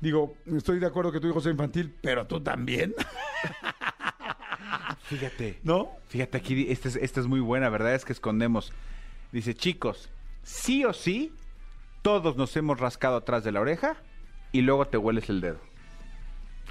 Digo, 0.00 0.36
estoy 0.46 0.78
de 0.78 0.86
acuerdo 0.86 1.12
que 1.12 1.20
tu 1.20 1.28
hijo 1.28 1.40
sea 1.40 1.52
infantil, 1.52 1.94
pero 2.02 2.26
tú 2.26 2.40
también, 2.40 2.94
Fíjate. 5.04 5.58
¿no? 5.62 5.90
Fíjate 6.08 6.38
aquí, 6.38 6.66
esta 6.70 6.88
es, 6.88 6.96
esta 6.96 7.20
es 7.20 7.26
muy 7.26 7.40
buena, 7.40 7.68
¿verdad? 7.68 7.94
Es 7.94 8.04
que 8.04 8.12
escondemos. 8.12 8.72
Dice, 9.32 9.54
chicos, 9.54 10.08
sí 10.42 10.84
o 10.84 10.92
sí, 10.92 11.32
todos 12.02 12.36
nos 12.36 12.56
hemos 12.56 12.80
rascado 12.80 13.16
atrás 13.16 13.44
de 13.44 13.52
la 13.52 13.60
oreja 13.60 13.96
y 14.52 14.62
luego 14.62 14.86
te 14.86 14.96
hueles 14.98 15.28
el 15.28 15.40
dedo. 15.40 15.58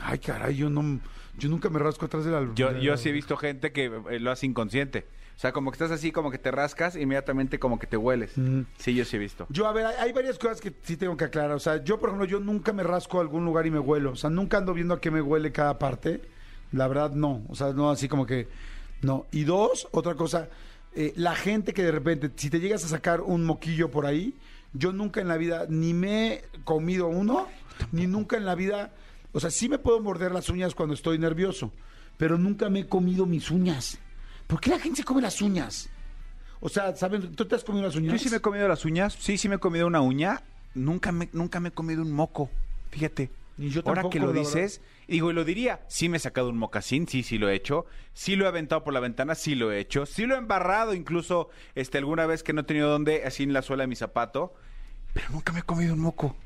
Ay, 0.01 0.19
caray, 0.19 0.55
yo 0.55 0.69
no, 0.69 0.99
yo 1.37 1.49
nunca 1.49 1.69
me 1.69 1.79
rasco 1.79 2.05
atrás 2.05 2.25
de 2.25 2.31
la... 2.31 2.47
Yo, 2.55 2.71
de 2.73 2.81
yo 2.81 2.91
la- 2.91 2.97
sí 2.97 3.09
he 3.09 3.11
visto 3.11 3.37
gente 3.37 3.71
que 3.71 3.85
eh, 4.09 4.19
lo 4.19 4.31
hace 4.31 4.45
inconsciente. 4.45 5.05
O 5.35 5.39
sea, 5.39 5.51
como 5.51 5.69
que 5.69 5.75
estás 5.75 5.91
así, 5.91 6.11
como 6.13 6.31
que 6.31 6.37
te 6.37 6.49
rascas, 6.49 6.95
inmediatamente 6.95 7.59
como 7.59 7.77
que 7.77 7.87
te 7.87 7.97
hueles. 7.97 8.37
Ujú. 8.37 8.65
Sí, 8.77 8.95
yo 8.95 9.03
sí 9.03 9.17
he 9.17 9.19
visto. 9.19 9.45
Yo, 9.49 9.67
a 9.67 9.73
ver, 9.73 9.85
hay, 9.85 9.95
hay 9.99 10.13
varias 10.13 10.39
cosas 10.39 10.61
que 10.61 10.71
sí 10.83 10.95
tengo 10.95 11.17
que 11.17 11.25
aclarar. 11.25 11.51
O 11.51 11.59
sea, 11.59 11.83
yo, 11.83 11.99
por 11.99 12.09
ejemplo, 12.09 12.25
yo 12.25 12.39
nunca 12.39 12.71
me 12.71 12.83
rasco 12.83 13.17
a 13.17 13.21
algún 13.21 13.43
lugar 13.43 13.65
y 13.67 13.71
me 13.71 13.79
huelo. 13.79 14.11
O 14.11 14.15
sea, 14.15 14.29
nunca 14.29 14.57
ando 14.57 14.73
viendo 14.73 14.93
a 14.93 15.01
qué 15.01 15.11
me 15.11 15.21
huele 15.21 15.51
cada 15.51 15.77
parte. 15.77 16.21
La 16.71 16.87
verdad, 16.87 17.11
no. 17.11 17.43
O 17.49 17.55
sea, 17.55 17.73
no 17.73 17.89
así 17.91 18.07
como 18.07 18.25
que... 18.25 18.47
No. 19.01 19.25
Y 19.33 19.43
dos, 19.43 19.89
otra 19.91 20.15
cosa, 20.15 20.47
eh, 20.95 21.11
la 21.17 21.35
gente 21.35 21.73
que 21.73 21.83
de 21.83 21.91
repente, 21.91 22.31
si 22.37 22.49
te 22.49 22.61
llegas 22.61 22.85
a 22.85 22.87
sacar 22.87 23.19
un 23.19 23.43
moquillo 23.45 23.91
por 23.91 24.05
ahí, 24.05 24.35
yo 24.71 24.93
nunca 24.93 25.19
en 25.19 25.27
la 25.27 25.35
vida 25.35 25.65
ni 25.67 25.93
me 25.93 26.27
he 26.33 26.43
comido 26.63 27.07
uno, 27.07 27.47
ni 27.91 28.07
nunca 28.07 28.37
en 28.37 28.45
la 28.45 28.55
vida... 28.55 28.93
O 29.36 29.39
sea, 29.42 29.51
sí 29.51 29.68
me 29.68 29.77
puedo 29.77 30.00
morder 30.00 30.32
las 30.32 30.48
uñas 30.48 30.74
cuando 30.74 30.96
estoy 30.96 31.20
nervioso, 31.20 31.74
pero 32.15 32.38
nunca 32.38 32.70
me 32.70 32.80
he 32.80 32.88
comido 32.88 33.25
mis 33.25 33.51
uñas. 33.51 34.00
¿Por 34.48 34.62
qué 34.62 34.70
la 34.70 34.80
gente 34.80 35.01
se 35.01 35.04
come 35.04 35.22
las 35.22 35.42
uñas? 35.42 35.89
O 36.62 36.70
sea, 36.70 36.96
¿saben? 36.96 37.36
¿Tú 37.36 37.44
te 37.44 37.56
has 37.56 37.65
comido 37.65 37.86
las 37.86 37.98
uñas? 37.98 38.13
Yo 38.13 38.18
sí 38.18 38.30
me 38.30 38.38
he 38.38 38.39
comido 38.39 38.65
las 38.70 38.86
uñas, 38.86 39.18
sí, 39.20 39.38
sí 39.38 39.50
me 39.50 39.56
he 39.56 39.60
comido 39.60 39.88
una 39.88 40.00
uña. 40.00 40.42
Nunca 40.74 41.12
me, 41.12 41.27
nunca 41.34 41.60
me 41.60 41.68
he 41.68 41.72
comido 41.74 42.01
un 42.01 42.13
moco. 42.13 42.50
Fíjate. 42.92 43.30
Ni 43.58 43.70
yo 43.70 43.82
Ahora 43.82 44.04
tampoco, 44.04 44.12
que 44.12 44.20
lo 44.22 44.32
dices, 44.32 44.80
digo, 45.06 45.32
y 45.32 45.34
lo 45.34 45.44
diría, 45.44 45.82
sí 45.89 46.08
me 46.08 46.15
he 46.15 46.20
sacado 46.22 46.48
un 46.48 46.58
mocasín, 46.58 47.06
sí, 47.06 47.22
sí 47.22 47.38
lo 47.38 47.50
he 47.50 47.56
hecho. 47.56 47.86
Sí 48.13 48.38
lo 48.38 48.46
he 48.46 48.48
aventado 48.48 48.86
por 48.86 48.94
la 48.94 49.01
ventana, 49.01 49.36
sí 49.36 49.54
lo 49.56 49.70
he 49.70 49.82
hecho. 49.82 50.06
Sí 50.06 50.25
lo 50.27 50.36
he 50.36 50.38
embarrado, 50.38 50.94
incluso 50.94 51.50
este, 51.75 51.98
alguna 51.98 52.25
vez 52.25 52.42
que 52.42 52.54
no 52.54 52.62
he 52.62 52.63
tenido 52.63 52.89
dónde, 52.89 53.25
así 53.25 53.44
en 53.44 53.51
la 53.51 53.62
suela 53.62 53.84
de 53.84 53.88
mi 53.88 53.98
zapato. 53.98 54.54
Pero 55.13 55.27
nunca 55.32 55.51
me 55.51 55.60
he 55.60 55.63
comido 55.63 55.94
un 55.94 56.00
moco. 56.00 56.38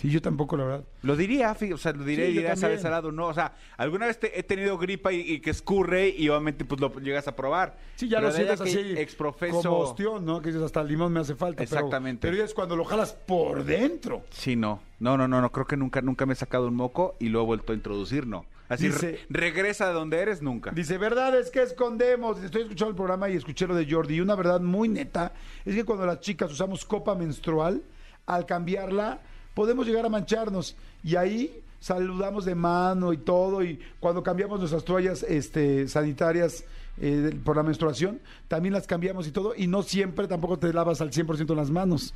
Sí, 0.00 0.10
yo 0.10 0.22
tampoco, 0.22 0.56
la 0.56 0.64
verdad. 0.64 0.84
Lo 1.02 1.16
diría, 1.16 1.56
o 1.72 1.76
sea, 1.76 1.92
lo 1.92 2.04
diré 2.04 2.28
Sí, 2.28 2.34
también. 2.36 2.56
¿sabes 2.56 2.80
salado? 2.82 3.10
No, 3.12 3.26
o 3.26 3.34
sea, 3.34 3.52
alguna 3.76 4.06
vez 4.06 4.18
te- 4.20 4.38
he 4.38 4.42
tenido 4.42 4.78
gripa 4.78 5.12
y, 5.12 5.20
y 5.20 5.40
que 5.40 5.50
escurre 5.50 6.08
y 6.08 6.28
obviamente 6.28 6.64
pues 6.64 6.80
lo 6.80 6.92
llegas 7.00 7.26
a 7.28 7.34
probar. 7.36 7.76
Sí, 7.96 8.08
ya 8.08 8.18
Pero 8.18 8.28
lo 8.28 8.34
sientes 8.34 8.60
así. 8.60 8.78
Exprofeso. 8.96 9.62
Como 9.62 9.78
ostión, 9.78 10.24
¿no? 10.24 10.40
Que 10.40 10.48
dices, 10.50 10.62
hasta 10.62 10.80
el 10.82 10.88
limón 10.88 11.12
me 11.12 11.20
hace 11.20 11.34
falta. 11.34 11.62
Exactamente. 11.62 12.28
Pero, 12.30 12.42
es 12.44 12.54
cuando 12.54 12.76
lo 12.76 12.84
jalas 12.84 13.12
por 13.12 13.64
dentro. 13.64 14.22
Sí, 14.30 14.54
no. 14.56 14.80
No, 15.00 15.16
no, 15.16 15.26
no, 15.28 15.40
no. 15.40 15.50
Creo 15.52 15.66
que 15.66 15.76
nunca, 15.76 16.00
nunca 16.00 16.26
me 16.26 16.32
he 16.32 16.36
sacado 16.36 16.68
un 16.68 16.74
moco 16.74 17.16
y 17.18 17.28
lo 17.28 17.42
he 17.42 17.44
vuelto 17.44 17.72
a 17.72 17.74
introducir, 17.76 18.26
no. 18.26 18.44
Así, 18.68 18.88
Dice- 18.88 19.12
re- 19.30 19.48
regresa 19.50 19.86
de 19.88 19.94
donde 19.94 20.18
eres 20.20 20.42
nunca. 20.42 20.70
Dice, 20.72 20.98
verdad 20.98 21.38
es 21.38 21.50
que 21.50 21.62
escondemos. 21.62 22.42
Estoy 22.42 22.62
escuchando 22.62 22.90
el 22.90 22.96
programa 22.96 23.28
y 23.30 23.36
escuché 23.36 23.66
lo 23.66 23.74
de 23.74 23.90
Jordi. 23.90 24.16
Y 24.16 24.20
una 24.20 24.34
verdad 24.34 24.60
muy 24.60 24.88
neta 24.88 25.32
es 25.64 25.74
que 25.74 25.84
cuando 25.84 26.04
las 26.06 26.20
chicas 26.20 26.52
usamos 26.52 26.84
copa 26.84 27.14
menstrual, 27.14 27.82
al 28.26 28.44
cambiarla, 28.44 29.20
podemos 29.58 29.88
llegar 29.88 30.06
a 30.06 30.08
mancharnos. 30.08 30.76
Y 31.02 31.16
ahí 31.16 31.64
saludamos 31.80 32.44
de 32.44 32.54
mano 32.54 33.12
y 33.12 33.16
todo. 33.16 33.60
Y 33.64 33.80
cuando 33.98 34.22
cambiamos 34.22 34.60
nuestras 34.60 34.84
toallas 34.84 35.24
este, 35.24 35.88
sanitarias 35.88 36.64
eh, 37.00 37.36
por 37.42 37.56
la 37.56 37.64
menstruación, 37.64 38.20
también 38.46 38.72
las 38.72 38.86
cambiamos 38.86 39.26
y 39.26 39.32
todo. 39.32 39.54
Y 39.56 39.66
no 39.66 39.82
siempre 39.82 40.28
tampoco 40.28 40.60
te 40.60 40.72
lavas 40.72 41.00
al 41.00 41.10
100% 41.10 41.56
las 41.56 41.72
manos. 41.72 42.14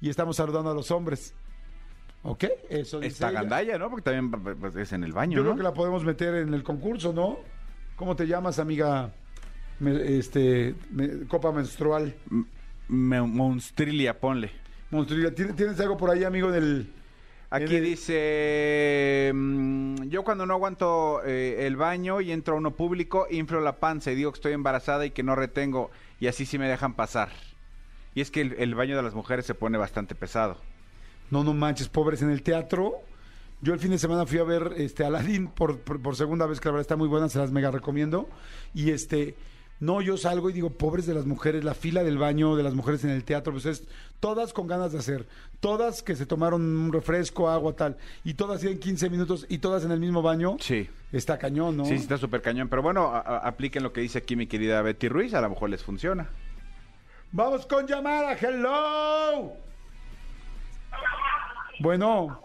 Y 0.00 0.08
estamos 0.08 0.36
saludando 0.36 0.70
a 0.70 0.74
los 0.74 0.92
hombres. 0.92 1.34
¿Ok? 2.22 2.44
Eso 2.70 3.00
dice 3.00 3.08
Esta 3.14 3.30
ella. 3.30 3.40
gandalla, 3.40 3.76
¿no? 3.76 3.90
Porque 3.90 4.02
también 4.12 4.30
pues, 4.60 4.76
es 4.76 4.92
en 4.92 5.02
el 5.02 5.12
baño, 5.12 5.38
Yo 5.38 5.42
¿no? 5.42 5.46
creo 5.50 5.56
que 5.56 5.62
la 5.64 5.74
podemos 5.74 6.04
meter 6.04 6.36
en 6.36 6.54
el 6.54 6.62
concurso, 6.62 7.12
¿no? 7.12 7.38
¿Cómo 7.96 8.14
te 8.14 8.28
llamas, 8.28 8.60
amiga? 8.60 9.10
Me- 9.80 10.16
este, 10.16 10.76
me- 10.92 11.26
copa 11.26 11.50
menstrual. 11.50 12.14
Me- 12.86 13.20
Monstrilia, 13.22 14.20
ponle. 14.20 14.52
¿Tienes, 15.04 15.80
algo 15.80 15.96
por 15.96 16.10
ahí, 16.10 16.24
amigo, 16.24 16.50
del... 16.50 16.92
Aquí 17.50 17.76
el- 17.76 17.84
dice, 17.84 19.30
mm, 19.34 20.04
yo 20.08 20.24
cuando 20.24 20.46
no 20.46 20.54
aguanto 20.54 21.22
eh, 21.24 21.66
el 21.66 21.76
baño 21.76 22.20
y 22.20 22.32
entro 22.32 22.54
a 22.54 22.58
uno 22.58 22.72
público, 22.72 23.26
inflo 23.30 23.60
la 23.60 23.78
panza 23.78 24.10
y 24.10 24.14
digo 24.16 24.32
que 24.32 24.38
estoy 24.38 24.52
embarazada 24.52 25.06
y 25.06 25.10
que 25.10 25.22
no 25.22 25.36
retengo 25.36 25.90
y 26.18 26.26
así 26.26 26.46
sí 26.46 26.58
me 26.58 26.68
dejan 26.68 26.94
pasar. 26.94 27.30
Y 28.14 28.20
es 28.20 28.30
que 28.30 28.40
el, 28.40 28.54
el 28.54 28.74
baño 28.74 28.96
de 28.96 29.02
las 29.02 29.14
mujeres 29.14 29.46
se 29.46 29.54
pone 29.54 29.78
bastante 29.78 30.14
pesado. 30.14 30.60
No, 31.30 31.44
no 31.44 31.54
manches, 31.54 31.88
pobres 31.88 32.22
en 32.22 32.30
el 32.30 32.42
teatro. 32.42 32.94
Yo 33.60 33.72
el 33.72 33.80
fin 33.80 33.90
de 33.92 33.98
semana 33.98 34.26
fui 34.26 34.38
a 34.38 34.44
ver 34.44 34.72
este 34.76 35.04
Aladdin 35.04 35.46
por, 35.48 35.78
por, 35.80 36.00
por 36.00 36.16
segunda 36.16 36.46
vez, 36.46 36.60
que 36.60 36.68
la 36.68 36.72
verdad 36.72 36.82
está 36.82 36.96
muy 36.96 37.08
buena, 37.08 37.28
se 37.28 37.38
las 37.38 37.50
mega 37.52 37.70
recomiendo. 37.70 38.28
Y 38.74 38.90
este, 38.90 39.36
no, 39.80 40.00
yo 40.00 40.16
salgo 40.16 40.48
y 40.50 40.52
digo, 40.52 40.70
pobres 40.70 41.06
de 41.06 41.14
las 41.14 41.26
mujeres, 41.26 41.64
la 41.64 41.74
fila 41.74 42.02
del 42.04 42.16
baño 42.18 42.56
de 42.56 42.62
las 42.62 42.74
mujeres 42.74 43.04
en 43.04 43.10
el 43.10 43.24
teatro, 43.24 43.52
pues 43.52 43.66
es 43.66 43.86
todas 44.20 44.52
con 44.52 44.66
ganas 44.66 44.92
de 44.92 44.98
hacer, 44.98 45.26
todas 45.60 46.02
que 46.02 46.16
se 46.16 46.24
tomaron 46.26 46.62
un 46.62 46.92
refresco, 46.92 47.50
agua, 47.50 47.74
tal, 47.74 47.96
y 48.24 48.34
todas 48.34 48.60
tienen 48.60 48.78
15 48.78 49.10
minutos 49.10 49.46
y 49.48 49.58
todas 49.58 49.84
en 49.84 49.90
el 49.90 50.00
mismo 50.00 50.22
baño. 50.22 50.56
Sí. 50.60 50.88
Está 51.12 51.38
cañón, 51.38 51.76
¿no? 51.76 51.84
Sí, 51.84 51.96
sí 51.96 52.02
está 52.02 52.16
súper 52.18 52.40
cañón. 52.42 52.68
Pero 52.68 52.82
bueno, 52.82 53.08
a- 53.08 53.20
a- 53.20 53.38
apliquen 53.48 53.82
lo 53.82 53.92
que 53.92 54.00
dice 54.00 54.18
aquí 54.18 54.36
mi 54.36 54.46
querida 54.46 54.80
Betty 54.82 55.08
Ruiz, 55.08 55.34
a 55.34 55.40
lo 55.40 55.50
mejor 55.50 55.70
les 55.70 55.82
funciona. 55.82 56.28
Vamos 57.32 57.66
con 57.66 57.86
llamada, 57.86 58.32
hello. 58.40 59.52
Bueno, 61.80 62.40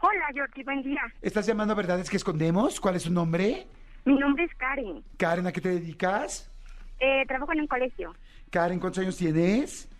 Hola, 0.00 0.26
Jordi, 0.36 0.62
buen 0.64 0.82
día. 0.82 1.00
¿estás 1.22 1.46
llamando 1.46 1.72
a 1.72 1.76
Verdades 1.76 2.10
que 2.10 2.16
Escondemos? 2.18 2.78
¿Cuál 2.78 2.96
es 2.96 3.02
su 3.04 3.12
nombre? 3.12 3.66
Mi 4.04 4.18
nombre 4.18 4.44
es 4.44 4.54
Karen. 4.56 5.02
Karen, 5.16 5.46
¿a 5.46 5.52
qué 5.52 5.62
te 5.62 5.70
dedicas? 5.70 6.50
Eh, 7.04 7.26
trabajo 7.26 7.52
en 7.52 7.60
un 7.60 7.66
colegio. 7.66 8.14
Karen, 8.50 8.80
¿cuántos 8.80 9.02
años 9.02 9.16
tienes? 9.18 9.90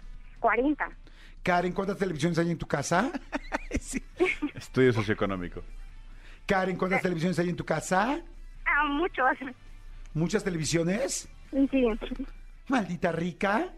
40. 0.40 0.88
Karen, 1.42 1.72
¿cuántas 1.72 1.98
televisiones 1.98 2.38
hay 2.38 2.50
en 2.50 2.56
tu 2.56 2.66
casa? 2.66 3.12
Estudio 4.54 4.90
socioeconómico. 4.90 5.60
Karen, 6.46 6.76
¿cuántas 6.78 7.02
televisiones 7.02 7.38
hay 7.38 7.50
en 7.50 7.56
tu 7.56 7.64
casa? 7.64 8.22
Ah, 8.64 8.84
muchos. 8.88 9.36
¿Muchas 10.14 10.42
televisiones? 10.42 11.28
Sí. 11.50 11.86
Maldita 12.68 13.12
rica. 13.12 13.68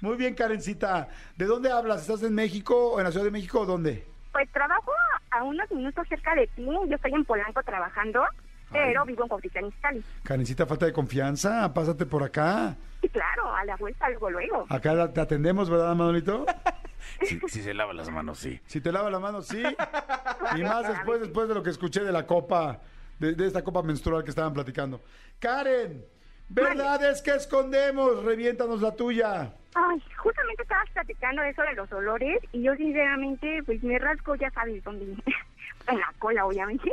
Muy 0.00 0.16
bien, 0.16 0.34
Karencita. 0.34 1.08
¿De 1.36 1.44
dónde 1.44 1.70
hablas? 1.70 2.00
¿Estás 2.00 2.24
en 2.24 2.34
México 2.34 2.94
o 2.94 2.98
en 2.98 3.04
la 3.04 3.12
Ciudad 3.12 3.26
de 3.26 3.30
México 3.30 3.60
o 3.60 3.66
dónde? 3.66 4.04
Pues 4.32 4.50
trabajo 4.50 4.90
a 5.30 5.44
unos 5.44 5.70
minutos 5.70 6.04
cerca 6.08 6.34
de 6.34 6.48
ti. 6.48 6.64
Yo 6.64 6.96
estoy 6.96 7.12
en 7.12 7.24
Polanco 7.24 7.62
trabajando, 7.62 8.24
pero 8.74 9.04
vivo 9.04 9.22
en 9.22 9.28
Cuautitlán 9.28 9.66
Izcalli. 9.66 10.04
Karencita, 10.22 10.66
falta 10.66 10.86
de 10.86 10.92
confianza. 10.92 11.72
Pásate 11.72 12.04
por 12.06 12.22
acá. 12.22 12.76
Y 13.02 13.08
claro, 13.08 13.54
a 13.54 13.64
la 13.64 13.76
vuelta 13.76 14.08
luego, 14.10 14.30
luego. 14.30 14.66
Acá 14.68 14.92
la- 14.94 15.12
te 15.12 15.20
atendemos, 15.20 15.70
¿verdad, 15.70 15.94
Manolito? 15.94 16.44
Si, 17.22 17.38
se 17.62 17.74
lava 17.74 17.92
las 17.92 18.10
manos, 18.10 18.38
sí. 18.38 18.60
Si 18.66 18.80
te 18.80 18.90
lava 18.90 19.10
la 19.10 19.18
mano, 19.18 19.40
sí. 19.42 19.62
Y 20.56 20.62
más 20.62 20.88
después, 20.88 21.20
después 21.20 21.48
de 21.48 21.54
lo 21.54 21.62
que 21.62 21.70
escuché 21.70 22.02
de 22.02 22.10
la 22.12 22.26
copa, 22.26 22.80
de, 23.18 23.34
de 23.34 23.46
esta 23.46 23.62
copa 23.62 23.82
menstrual 23.82 24.24
que 24.24 24.30
estaban 24.30 24.52
platicando. 24.54 25.02
Karen, 25.38 26.04
verdad 26.48 27.04
es 27.10 27.20
que 27.22 27.32
escondemos, 27.34 28.24
reviéntanos 28.24 28.80
la 28.80 28.96
tuya. 28.96 29.52
Ay, 29.74 30.02
justamente 30.16 30.62
estabas 30.62 30.88
platicando 30.92 31.42
de 31.42 31.50
eso 31.50 31.62
de 31.62 31.74
los 31.74 31.92
olores 31.92 32.40
y 32.52 32.62
yo 32.62 32.74
sinceramente 32.74 33.62
pues 33.64 33.82
me 33.82 33.98
rasco, 33.98 34.34
ya 34.36 34.50
sabes 34.50 34.82
dónde. 34.82 35.06
en 35.88 35.98
la 35.98 36.12
cola, 36.18 36.46
obviamente. 36.46 36.90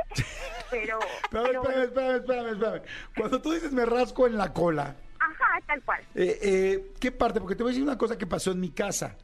Pero, 0.69 0.99
Pero, 1.31 1.61
pero 1.63 1.83
espérame, 1.83 2.15
espérame, 2.15 2.15
espérame, 2.17 2.53
espérame. 2.53 2.81
Cuando 3.17 3.41
tú 3.41 3.51
dices 3.51 3.71
me 3.71 3.85
rasco 3.85 4.27
en 4.27 4.37
la 4.37 4.53
cola, 4.53 4.95
ajá, 5.19 5.59
tal 5.67 5.81
cual. 5.83 6.01
eh, 6.15 6.39
eh, 6.41 6.91
¿qué 6.99 7.11
parte? 7.11 7.39
Porque 7.39 7.55
te 7.55 7.63
voy 7.63 7.71
a 7.71 7.73
decir 7.73 7.83
una 7.83 7.97
cosa 7.97 8.17
que 8.17 8.27
pasó 8.27 8.51
en 8.51 8.59
mi 8.59 8.69
casa. 8.71 9.17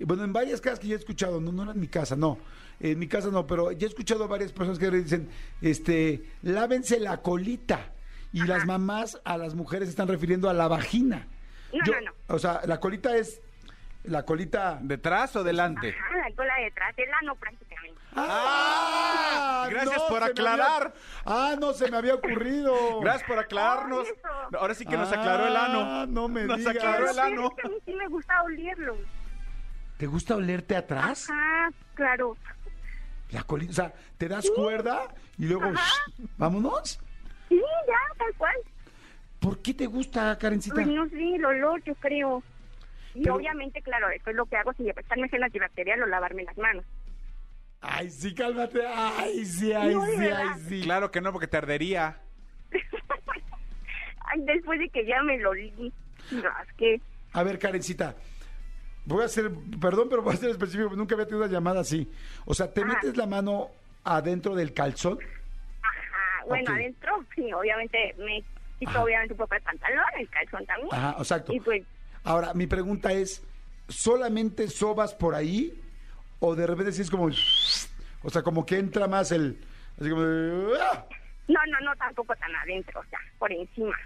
Bueno, 0.00 0.24
en 0.24 0.32
varias 0.32 0.60
casas 0.60 0.78
que 0.78 0.88
yo 0.88 0.94
he 0.94 0.98
escuchado, 0.98 1.40
no, 1.40 1.52
no 1.52 1.62
era 1.62 1.72
en 1.72 1.80
mi 1.80 1.88
casa, 1.88 2.16
no. 2.16 2.38
En 2.80 2.98
mi 2.98 3.08
casa 3.08 3.30
no, 3.30 3.46
pero 3.46 3.72
ya 3.72 3.86
he 3.86 3.88
escuchado 3.88 4.24
a 4.24 4.26
varias 4.26 4.52
personas 4.52 4.78
que 4.78 4.90
dicen, 4.90 5.30
este, 5.62 6.22
lávense 6.42 7.00
la 7.00 7.22
colita. 7.22 7.92
Y 8.32 8.42
las 8.42 8.66
mamás 8.66 9.18
a 9.24 9.38
las 9.38 9.54
mujeres 9.54 9.88
se 9.88 9.90
están 9.90 10.08
refiriendo 10.08 10.50
a 10.50 10.52
la 10.52 10.68
vagina. 10.68 11.26
No, 11.72 11.84
Yo- 11.86 11.92
no, 11.94 12.00
no. 12.02 12.12
O 12.34 12.38
sea, 12.38 12.60
la 12.66 12.78
colita 12.80 13.16
es, 13.16 13.40
la 14.06 14.24
colita... 14.24 14.78
¿Detrás 14.82 15.34
o 15.36 15.44
delante? 15.44 15.94
Ajá, 15.98 16.28
la 16.28 16.34
cola 16.34 16.54
detrás, 16.62 16.94
el 16.96 17.12
ano 17.20 17.34
prácticamente. 17.36 18.00
¡Ah! 18.14 19.66
Gracias 19.70 20.02
por 20.02 20.22
aclarar. 20.22 20.82
había- 20.82 20.92
Ah, 21.24 21.56
no 21.58 21.72
se 21.72 21.90
me 21.90 21.96
había 21.96 22.14
ocurrido. 22.14 23.00
Gracias 23.00 23.24
por 23.28 23.38
aclararnos. 23.38 24.06
Eso. 24.08 24.58
Ahora 24.58 24.74
sí 24.74 24.86
que 24.86 24.96
nos 24.96 25.10
aclaró 25.12 25.46
el 25.46 25.56
Ah, 25.56 25.66
ano. 25.66 26.06
no 26.06 26.28
me 26.28 26.44
Nos 26.44 26.58
digas. 26.58 26.76
aclaró 26.76 27.10
el 27.10 27.18
ano. 27.18 27.48
es 27.48 27.54
que 27.62 27.66
a 27.66 27.70
mí 27.70 27.76
sí 27.84 27.94
me 27.94 28.08
gusta 28.08 28.42
olerlo. 28.42 28.96
¿Te 29.98 30.06
gusta 30.06 30.36
olerte 30.36 30.76
atrás? 30.76 31.28
Ajá, 31.30 31.70
claro. 31.94 32.36
La 33.30 33.42
colita, 33.42 33.70
o 33.72 33.74
sea, 33.74 33.92
te 34.18 34.28
das 34.28 34.48
cuerda 34.54 35.02
y 35.36 35.46
luego, 35.46 35.64
Ajá. 35.64 35.74
shh, 36.16 36.22
vámonos. 36.36 37.00
Sí, 37.48 37.60
ya, 37.86 38.16
tal 38.18 38.32
cual. 38.36 38.54
¿Por 39.40 39.60
qué 39.62 39.74
te 39.74 39.86
gusta, 39.86 40.36
Karencita? 40.38 40.74
Pues 40.74 40.86
no 40.86 41.08
sé, 41.08 41.34
el 41.36 41.44
olor, 41.44 41.82
yo 41.84 41.94
creo. 41.96 42.42
Y 43.16 43.22
Pero- 43.22 43.36
obviamente, 43.36 43.80
claro, 43.80 44.08
después 44.08 44.36
lo 44.36 44.44
que 44.44 44.56
hago, 44.56 44.74
si 44.74 44.88
echarme 44.90 45.28
gel 45.30 45.42
antibacterial 45.42 46.02
o 46.02 46.06
lavarme 46.06 46.44
las 46.44 46.58
manos. 46.58 46.84
Ay, 47.80 48.10
sí, 48.10 48.34
cálmate. 48.34 48.82
Ay, 48.86 49.44
sí, 49.46 49.72
ay, 49.72 49.94
No, 49.94 50.04
sí, 50.04 50.26
ay, 50.26 50.48
sí. 50.68 50.82
Claro 50.82 51.10
que 51.10 51.20
no, 51.22 51.32
porque 51.32 51.46
te 51.46 51.56
ardería. 51.56 52.18
Ay, 54.28 54.40
después 54.44 54.78
de 54.80 54.88
que 54.90 55.06
ya 55.06 55.22
me 55.22 55.38
lo 55.38 55.54
es 55.54 55.72
que... 56.76 57.00
A 57.32 57.42
ver, 57.44 57.58
Karencita, 57.58 58.16
voy 59.04 59.22
a 59.22 59.26
hacer, 59.26 59.50
perdón, 59.80 60.08
pero 60.10 60.22
voy 60.22 60.34
a 60.34 60.36
ser 60.36 60.50
específico, 60.50 60.90
nunca 60.96 61.14
había 61.14 61.26
tenido 61.26 61.44
una 61.44 61.52
llamada 61.52 61.80
así. 61.80 62.10
O 62.44 62.52
sea, 62.52 62.72
¿te 62.72 62.80
Ajá. 62.82 62.94
metes 62.94 63.16
la 63.16 63.26
mano 63.26 63.68
adentro 64.04 64.54
del 64.56 64.74
calzón? 64.74 65.18
Ajá, 65.82 66.44
bueno, 66.48 66.72
adentro, 66.72 67.24
sí, 67.36 67.52
obviamente 67.52 68.14
me 68.18 68.42
quito 68.80 68.90
Ajá. 68.90 69.04
obviamente 69.04 69.32
un 69.34 69.38
poco 69.38 69.54
el 69.54 69.62
pantalón, 69.62 70.04
el 70.18 70.28
calzón 70.28 70.66
también. 70.66 70.88
Ajá, 70.92 71.14
exacto. 71.18 71.52
Y 71.52 71.60
pues, 71.60 71.84
Ahora, 72.26 72.52
mi 72.54 72.66
pregunta 72.66 73.12
es, 73.12 73.42
¿solamente 73.88 74.68
sobas 74.68 75.14
por 75.14 75.34
ahí? 75.34 75.80
¿O 76.40 76.54
de 76.56 76.66
repente 76.66 76.90
sí 76.92 77.02
es 77.02 77.10
como, 77.10 77.26
o 78.22 78.30
sea, 78.30 78.42
como 78.42 78.66
que 78.66 78.78
entra 78.78 79.06
más 79.06 79.30
el, 79.32 79.58
así 79.98 80.10
como, 80.10 80.22
¡ah! 80.80 81.06
no, 81.48 81.60
no, 81.70 81.80
no, 81.86 81.96
tampoco 81.96 82.34
tan 82.36 82.54
adentro, 82.56 83.00
o 83.00 83.04
sea, 83.04 83.18
por 83.38 83.52
encima. 83.52 83.96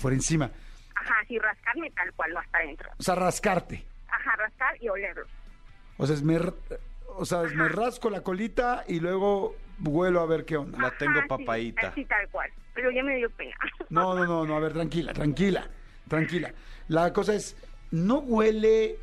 por 0.00 0.12
encima? 0.12 0.50
Ajá, 0.94 1.14
sí, 1.26 1.36
rascarme 1.38 1.90
tal 1.90 2.12
cual, 2.14 2.32
no 2.32 2.38
hasta 2.40 2.58
adentro. 2.58 2.90
O 2.96 3.02
sea, 3.02 3.14
rascarte. 3.16 3.84
Ajá, 4.08 4.36
rascar 4.36 4.80
y 4.80 4.88
olerlo. 4.88 5.26
O 5.96 6.06
sea, 6.06 6.14
es 6.14 6.22
me, 6.22 6.36
r- 6.36 6.52
o 7.16 7.24
sea, 7.24 7.42
es 7.42 7.54
me 7.54 7.68
rasco 7.68 8.08
la 8.08 8.20
colita 8.22 8.84
y 8.86 9.00
luego 9.00 9.56
vuelo 9.78 10.20
a 10.20 10.26
ver 10.26 10.44
qué 10.44 10.56
onda. 10.56 10.78
La 10.78 10.90
tengo 10.96 11.18
Ajá, 11.18 11.26
sí, 11.38 11.44
así 11.88 12.04
tal 12.04 12.28
cual. 12.30 12.50
Pero 12.72 12.92
ya 12.92 13.02
me 13.02 13.16
dio 13.16 13.28
pena. 13.30 13.56
No, 13.90 14.14
no, 14.14 14.24
no, 14.26 14.46
no, 14.46 14.56
a 14.56 14.60
ver, 14.60 14.72
tranquila, 14.72 15.12
tranquila, 15.12 15.68
tranquila. 16.08 16.52
La 16.88 17.12
cosa 17.12 17.34
es, 17.34 17.56
¿no 17.90 18.18
huele 18.18 18.98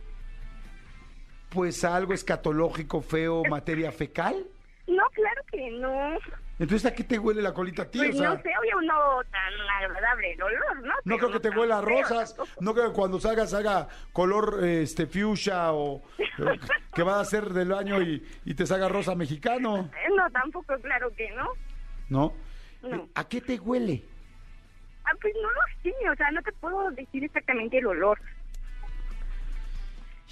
pues 1.50 1.84
a 1.84 1.96
algo 1.96 2.14
escatológico, 2.14 3.02
feo, 3.02 3.44
materia 3.50 3.92
fecal? 3.92 4.46
No, 4.88 5.04
claro 5.14 5.42
que 5.52 5.72
no. 5.72 6.18
Entonces, 6.58 6.86
¿a 6.86 6.94
qué 6.96 7.04
te 7.04 7.20
huele 7.20 7.42
la 7.42 7.54
colita 7.54 7.84
a 7.84 7.86
ti? 7.86 7.98
Pues 7.98 8.16
o 8.16 8.18
sea, 8.20 8.30
no 8.30 8.42
sé, 8.42 8.50
obvio 8.62 8.82
no 8.82 9.22
tan 9.30 9.54
agradable 9.84 10.34
el 10.34 10.42
olor, 10.42 10.82
¿no? 10.84 10.94
no 11.04 11.18
creo 11.18 11.32
que 11.32 11.40
te 11.42 11.50
huela 11.50 11.80
a 11.80 11.82
rosas, 11.82 12.36
no 12.62 12.74
creo 12.74 12.88
que 12.90 12.94
cuando 12.94 13.20
salgas 13.20 13.54
haga 13.54 13.88
color 14.14 14.64
este 14.64 15.06
fuchsia 15.06 15.74
o 15.74 16.02
eh, 16.20 16.60
que 16.94 17.04
va 17.04 17.20
a 17.20 17.26
ser 17.26 17.50
del 17.50 17.74
año 17.74 18.02
y, 18.02 18.26
y 18.46 18.54
te 18.54 18.66
salga 18.66 18.88
rosa 18.88 19.16
mexicano, 19.16 19.90
No, 20.16 20.32
tampoco, 20.32 20.76
claro 20.82 21.12
que 21.16 21.30
no. 21.32 21.50
¿no? 22.08 22.34
No. 22.84 23.10
¿A 23.16 23.28
qué 23.28 23.42
te 23.42 23.60
huele? 23.60 24.04
Ah, 25.06 25.12
pues 25.22 25.34
no 25.42 25.50
lo 25.52 25.62
sé, 25.84 26.10
o 26.10 26.16
sea, 26.16 26.32
no 26.32 26.42
te 26.42 26.52
puedo 26.54 26.92
decir 26.92 27.24
exactamente 27.24 27.78
el 27.78 27.88
olor. 27.88 28.20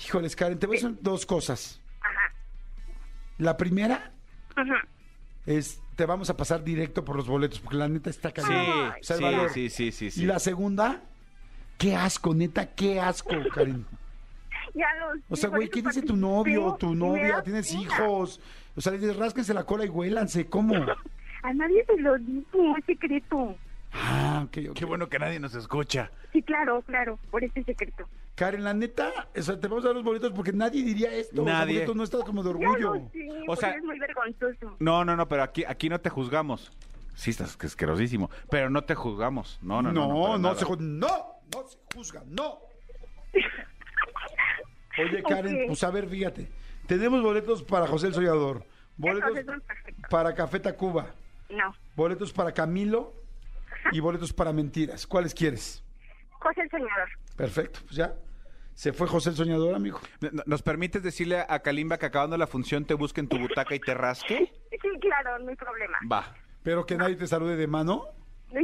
Híjoles, 0.04 0.36
Karen, 0.36 0.58
te 0.58 0.66
voy 0.68 0.78
a 0.78 0.82
decir 0.82 0.98
dos 1.02 1.26
cosas. 1.26 1.80
Ajá, 2.02 2.34
La 3.38 3.56
primera 3.58 4.12
ajá. 4.56 4.88
es 5.46 5.80
te 5.96 6.06
vamos 6.06 6.30
a 6.30 6.38
pasar 6.38 6.64
directo 6.64 7.06
por 7.06 7.16
los 7.16 7.28
boletos, 7.28 7.60
porque 7.60 7.78
la 7.78 7.88
neta 7.88 8.10
está 8.10 8.32
cañón. 8.32 8.94
Sí, 9.02 9.14
sí, 9.14 9.50
sí, 9.50 9.70
sí, 9.70 9.92
sí, 9.92 10.12
sí. 10.12 10.24
Y 10.24 10.26
la 10.26 10.40
segunda, 10.40 11.02
qué 11.78 11.96
asco, 11.96 12.34
neta, 12.34 12.74
qué 12.74 13.00
asco, 13.00 13.36
Karen. 13.54 13.86
Ya 14.76 14.88
lo 14.98 15.22
O 15.30 15.36
sea, 15.36 15.50
güey, 15.50 15.70
¿qué 15.70 15.84
dice 15.84 16.02
tu 16.02 16.16
novio 16.16 16.66
o 16.66 16.76
tu 16.76 16.96
novia? 16.96 17.44
¿Tienes 17.44 17.68
pena. 17.68 17.82
hijos? 17.82 18.40
O 18.76 18.82
sea, 18.82 18.94
les 18.94 19.16
rásquense 19.16 19.54
la 19.54 19.66
cola 19.66 19.86
y 19.86 19.90
huélanse, 19.90 20.48
¿cómo? 20.48 20.74
A 21.44 21.54
nadie 21.54 21.86
se 21.86 21.98
lo 21.98 22.18
dijo, 22.18 22.76
es 22.78 22.86
secreto. 22.86 23.56
Ah, 23.94 24.44
ok, 24.46 24.58
ok. 24.72 24.76
Qué 24.76 24.86
bueno 24.86 25.08
que 25.08 25.20
nadie 25.20 25.40
nos 25.40 25.54
escucha. 25.56 26.12
Sí, 26.32 26.42
claro, 26.42 26.82
claro, 26.82 27.20
por 27.32 27.44
ese 27.44 27.64
secreto. 27.64 28.08
Karen, 28.36 28.64
la 28.64 28.74
neta, 28.74 29.12
o 29.38 29.42
sea, 29.42 29.60
te 29.60 29.68
vamos 29.68 29.84
a 29.86 29.90
dar 29.90 29.96
los 29.96 30.04
boletos 30.04 30.32
porque 30.34 30.52
nadie 30.52 30.84
diría 30.84 31.12
esto. 31.14 31.44
O 31.44 31.46
sea, 31.46 31.54
Nadie. 31.60 31.76
porque 31.82 31.86
tú 31.92 31.96
no 31.96 32.04
estás 32.04 32.24
como 32.24 32.42
de 32.42 32.50
orgullo. 32.50 32.96
lo 32.96 33.10
sé, 33.12 33.44
O 33.48 33.56
sea- 33.56 33.70
es 33.76 33.84
muy 33.84 34.00
vergonzoso. 34.00 34.76
No, 34.80 35.06
no, 35.06 35.16
no, 35.16 35.28
pero 35.28 35.44
aquí, 35.44 35.64
aquí 35.68 35.88
no 35.90 36.00
te 36.02 36.10
juzgamos. 36.10 36.72
Sí, 37.14 37.30
estás 37.30 37.56
que 37.56 37.68
asquerosísimo. 37.68 38.32
Pero 38.50 38.72
no 38.72 38.84
te 38.84 38.96
juzgamos. 38.96 39.60
No, 39.62 39.84
no, 39.84 39.92
no. 39.92 40.08
No, 40.08 40.28
no, 40.30 40.38
nada. 40.40 40.56
se 40.56 40.66
no, 40.66 41.08
no 41.54 41.68
se 41.68 41.78
juzga, 41.94 42.24
no. 42.28 42.58
Oye, 45.00 45.24
Karen, 45.24 45.56
Ok. 45.56 45.68
pues 45.68 45.84
a 45.84 45.92
ver, 45.92 46.08
fíjate. 46.08 46.48
Tenemos 46.88 47.22
boletos 47.22 47.64
para 47.64 47.88
José 47.88 48.08
el 48.08 48.14
Soñador, 48.14 48.66
boletos 48.98 49.32
para 50.10 50.34
Café 50.36 50.60
Tacuba, 50.60 51.08
No. 51.50 51.76
boletos 51.96 52.34
para 52.34 52.52
Camilo 52.52 53.14
y 53.92 54.00
boletos 54.00 54.34
para 54.34 54.54
Mentiras. 54.54 55.06
¿Cuáles 55.08 55.34
quieres? 55.34 55.84
José 56.40 56.62
el 56.62 56.70
Soñador. 56.70 57.10
Perfecto, 57.36 57.80
pues 57.84 57.96
ya. 57.96 58.14
Se 58.74 58.92
fue 58.92 59.08
José 59.08 59.30
el 59.30 59.36
Soñador, 59.36 59.76
amigo. 59.76 60.00
¿Nos 60.46 60.62
permites 60.64 61.04
decirle 61.04 61.46
a 61.48 61.60
Kalimba 61.60 61.98
que 61.98 62.08
acabando 62.08 62.38
la 62.38 62.48
función 62.48 62.86
te 62.86 62.96
busque 62.96 63.22
en 63.22 63.28
tu 63.28 63.38
butaca 63.38 63.76
y 63.76 63.80
te 63.80 63.94
rasque? 63.94 64.52
Sí, 64.72 64.78
claro, 65.00 65.40
no 65.40 65.50
hay 65.50 65.56
problema. 65.56 65.98
Va. 66.12 66.34
Pero 66.64 66.86
que 66.86 66.96
nadie 66.96 67.16
te 67.16 67.28
salude 67.28 67.56
de 67.56 67.68
mano. 67.68 68.06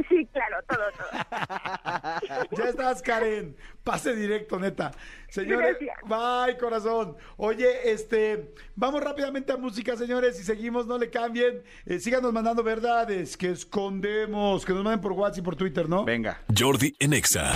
Sí, 0.08 0.26
claro, 0.32 0.56
todo, 0.68 0.80
todo. 0.96 2.56
Ya 2.56 2.68
estás, 2.68 3.02
Karen. 3.02 3.56
Pase 3.82 4.14
directo, 4.14 4.58
neta. 4.58 4.92
Señores, 5.28 5.76
Gracias. 5.80 6.46
bye, 6.46 6.56
corazón. 6.58 7.16
Oye, 7.36 7.90
este, 7.90 8.54
vamos 8.76 9.02
rápidamente 9.02 9.52
a 9.52 9.56
música, 9.56 9.96
señores, 9.96 10.38
y 10.40 10.44
seguimos, 10.44 10.86
no 10.86 10.96
le 10.96 11.10
cambien. 11.10 11.62
Eh, 11.86 11.98
síganos 11.98 12.32
mandando 12.32 12.62
verdades 12.62 13.36
que 13.36 13.50
escondemos, 13.50 14.64
que 14.64 14.72
nos 14.72 14.84
manden 14.84 15.00
por 15.00 15.12
WhatsApp 15.12 15.38
y 15.38 15.42
por 15.42 15.56
Twitter, 15.56 15.88
¿no? 15.88 16.04
Venga. 16.04 16.40
Jordi 16.56 16.94
en 17.00 17.12
Exa. 17.12 17.52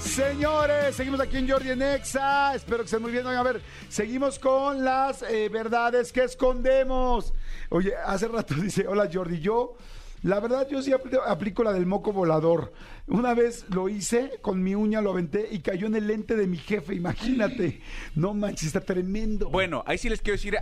Señores, 0.00 0.96
seguimos 0.96 1.20
aquí 1.20 1.36
en 1.36 1.48
Jordi 1.48 1.70
en 1.70 1.82
Exa. 1.82 2.54
Espero 2.54 2.78
que 2.78 2.84
estén 2.86 3.02
muy 3.02 3.12
bien. 3.12 3.26
Oigan, 3.26 3.38
a 3.38 3.42
ver, 3.52 3.60
seguimos 3.88 4.38
con 4.38 4.84
las 4.84 5.22
eh, 5.22 5.48
verdades 5.48 6.12
que 6.12 6.24
escondemos. 6.24 7.32
Oye, 7.70 7.92
hace 8.06 8.28
rato 8.28 8.54
dice, 8.62 8.86
hola 8.86 9.08
Jordi, 9.12 9.40
yo, 9.40 9.76
la 10.22 10.40
verdad 10.40 10.66
yo 10.70 10.82
sí 10.82 10.90
apl- 10.92 11.20
aplico 11.26 11.62
la 11.62 11.72
del 11.72 11.86
moco 11.86 12.12
volador. 12.12 12.72
Una 13.06 13.34
vez 13.34 13.64
lo 13.70 13.88
hice, 13.88 14.38
con 14.42 14.62
mi 14.62 14.74
uña 14.74 15.00
lo 15.00 15.10
aventé 15.10 15.48
y 15.50 15.60
cayó 15.60 15.86
en 15.86 15.94
el 15.96 16.06
lente 16.06 16.36
de 16.36 16.46
mi 16.46 16.56
jefe, 16.58 16.94
imagínate. 16.94 17.80
No 18.14 18.34
manches, 18.34 18.68
está 18.68 18.80
tremendo. 18.80 19.48
Bueno, 19.50 19.82
ahí 19.86 19.98
sí 19.98 20.08
les 20.08 20.20
quiero 20.20 20.36
decir, 20.36 20.56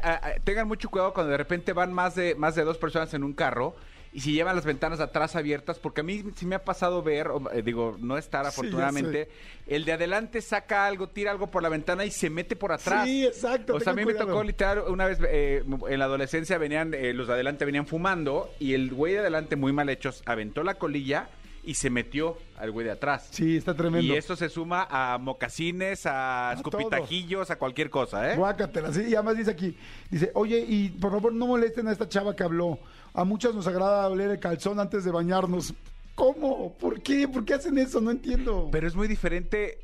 tengan 0.45 0.69
mucho 0.69 0.89
cuidado 0.91 1.15
cuando 1.15 1.31
de 1.33 1.39
repente 1.39 1.73
van 1.73 1.93
más 1.93 2.15
de, 2.15 2.35
más 2.35 2.55
de 2.55 2.65
dos 2.65 2.77
personas 2.79 3.13
en 3.15 3.25
un 3.25 3.33
carro 3.33 3.75
y 4.17 4.21
si 4.21 4.33
llevan 4.33 4.57
las 4.57 4.65
ventanas 4.65 4.99
atrás 5.01 5.37
abiertas, 5.37 5.79
porque 5.79 6.01
a 6.01 6.05
mí 6.05 6.25
sí 6.37 6.47
me 6.47 6.55
ha 6.55 6.65
pasado 6.65 7.03
ver, 7.03 7.29
o, 7.29 7.53
eh, 7.53 7.61
digo, 7.61 7.99
no 8.01 8.17
estar 8.17 8.47
Sí, 8.47 8.49
afortunadamente, 8.49 9.29
el 9.67 9.85
de 9.85 9.93
adelante 9.93 10.41
saca 10.41 10.87
algo, 10.87 11.11
tira 11.11 11.31
algo 11.31 11.49
por 11.49 11.63
la 11.63 11.69
ventana 11.69 12.03
y 12.07 12.11
se 12.11 12.31
mete 12.31 12.57
por 12.57 12.73
atrás. 12.73 13.07
Sí, 13.07 13.27
exacto, 13.27 13.75
O 13.75 13.81
sea, 13.81 13.93
a 13.93 13.95
mí 13.95 14.07
me 14.07 14.15
tocó 14.15 14.43
literal 14.43 14.85
una 14.89 15.05
vez 15.05 15.19
eh, 15.29 15.63
en 15.67 15.99
la 15.99 16.07
adolescencia 16.07 16.57
venían, 16.57 16.95
eh, 16.95 17.13
los 17.13 17.27
de 17.27 17.35
adelante 17.35 17.67
venían 17.67 17.87
fumando 17.87 18.51
y 18.59 18.73
el 18.73 18.95
güey 18.95 19.13
de 19.13 19.19
adelante, 19.19 19.55
muy 19.55 19.75
mal 19.75 19.91
hechos, 19.91 20.23
aventó 20.25 20.63
la 20.63 20.77
colilla 20.77 21.29
y 21.63 21.75
se 21.75 21.91
metió 21.91 22.39
al 22.57 22.71
güey 22.71 22.87
de 22.87 22.93
atrás. 22.93 23.29
Sí, 23.33 23.59
está 23.59 23.75
tremendo. 23.75 24.15
Y 24.15 24.17
esto 24.17 24.35
se 24.35 24.49
suma 24.49 24.87
a 24.89 25.19
mocasines, 25.19 26.07
a, 26.07 26.55
escupitajillos, 26.57 27.51
a 27.51 27.59
cualquier 27.59 27.91
cosa, 27.91 28.33
¿eh? 28.33 28.37
Guácatela, 28.37 28.95
sí, 28.95 29.03
y 29.09 29.15
además 29.15 29.37
dice 29.37 29.51
aquí, 29.51 29.77
dice, 30.09 30.31
oye, 30.33 30.65
y 30.67 30.89
por 30.89 31.11
favor 31.11 31.35
no 31.35 31.49
molesten 31.49 31.87
a 31.89 31.93
esta 31.93 32.09
chava 32.09 32.35
que 32.35 32.45
habló. 32.45 32.79
A 33.17 33.25
muchas 33.25 33.55
nos 33.55 33.67
agrada 33.67 34.07
oler 34.09 34.31
el 34.31 34.39
calzón 34.39 34.79
antes 34.79 35.03
de 35.03 35.11
bañarnos. 35.11 35.73
¿Cómo? 36.15 36.77
¿Por 36.77 37.01
qué? 37.01 37.27
¿Por 37.27 37.47
qué 37.47 37.55
hacen 37.55 37.79
eso? 37.79 37.99
No 38.03 38.11
entiendo. 38.11 38.69
Pero 38.71 38.87
es 38.87 38.95
muy 38.95 39.09
diferente 39.09 39.79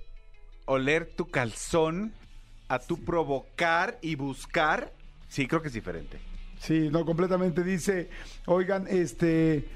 oler 0.67 1.07
tu 1.17 1.31
calzón 1.31 2.13
a 2.69 2.79
tu 2.79 3.03
provocar 3.03 3.99
y 4.03 4.17
buscar. 4.17 4.93
Sí, 5.29 5.47
creo 5.47 5.63
que 5.63 5.69
es 5.69 5.75
diferente. 5.75 6.19
Sí, 6.59 6.91
no, 6.93 7.07
completamente. 7.07 7.65
Dice, 7.65 8.11
oigan, 8.45 8.87
este, 8.87 9.67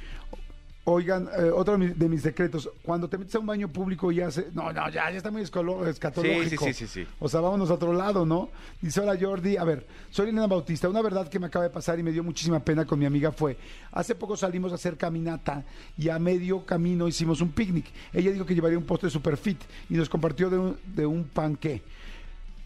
oigan, 0.88 1.28
eh, 1.36 1.50
otro 1.50 1.76
de 1.76 1.86
mis, 1.86 1.98
de 1.98 2.08
mis 2.08 2.22
secretos, 2.22 2.70
cuando 2.82 3.08
te 3.08 3.18
metes 3.18 3.34
a 3.34 3.40
un 3.40 3.46
baño 3.46 3.68
público 3.68 4.12
y 4.12 4.20
hace, 4.20 4.48
no, 4.54 4.72
no, 4.72 4.88
ya, 4.88 5.10
ya 5.10 5.16
está 5.16 5.32
muy 5.32 5.42
escatológico. 5.42 6.22
Sí, 6.22 6.46
sí, 6.48 6.56
sí, 6.56 6.72
sí, 6.72 6.86
sí. 6.86 7.06
O 7.18 7.28
sea, 7.28 7.40
vámonos 7.40 7.70
a 7.70 7.74
otro 7.74 7.92
lado, 7.92 8.24
¿no? 8.24 8.50
Dice, 8.80 9.00
hola 9.00 9.16
Jordi, 9.20 9.56
a 9.56 9.64
ver, 9.64 9.84
soy 10.10 10.28
Elena 10.28 10.46
Bautista, 10.46 10.88
una 10.88 11.02
verdad 11.02 11.28
que 11.28 11.40
me 11.40 11.46
acaba 11.46 11.64
de 11.64 11.70
pasar 11.70 11.98
y 11.98 12.04
me 12.04 12.12
dio 12.12 12.22
muchísima 12.22 12.60
pena 12.60 12.84
con 12.84 12.98
mi 13.00 13.04
amiga 13.04 13.32
fue, 13.32 13.56
hace 13.90 14.14
poco 14.14 14.36
salimos 14.36 14.70
a 14.70 14.76
hacer 14.76 14.96
caminata 14.96 15.64
y 15.98 16.08
a 16.08 16.20
medio 16.20 16.64
camino 16.64 17.08
hicimos 17.08 17.40
un 17.40 17.50
picnic. 17.50 17.86
Ella 18.12 18.30
dijo 18.30 18.46
que 18.46 18.54
llevaría 18.54 18.78
un 18.78 18.84
postre 18.84 19.10
super 19.10 19.36
fit 19.36 19.58
y 19.90 19.94
nos 19.94 20.08
compartió 20.08 20.48
de 20.48 20.58
un, 20.58 20.76
de 20.94 21.04
un 21.04 21.24
panqué 21.24 21.82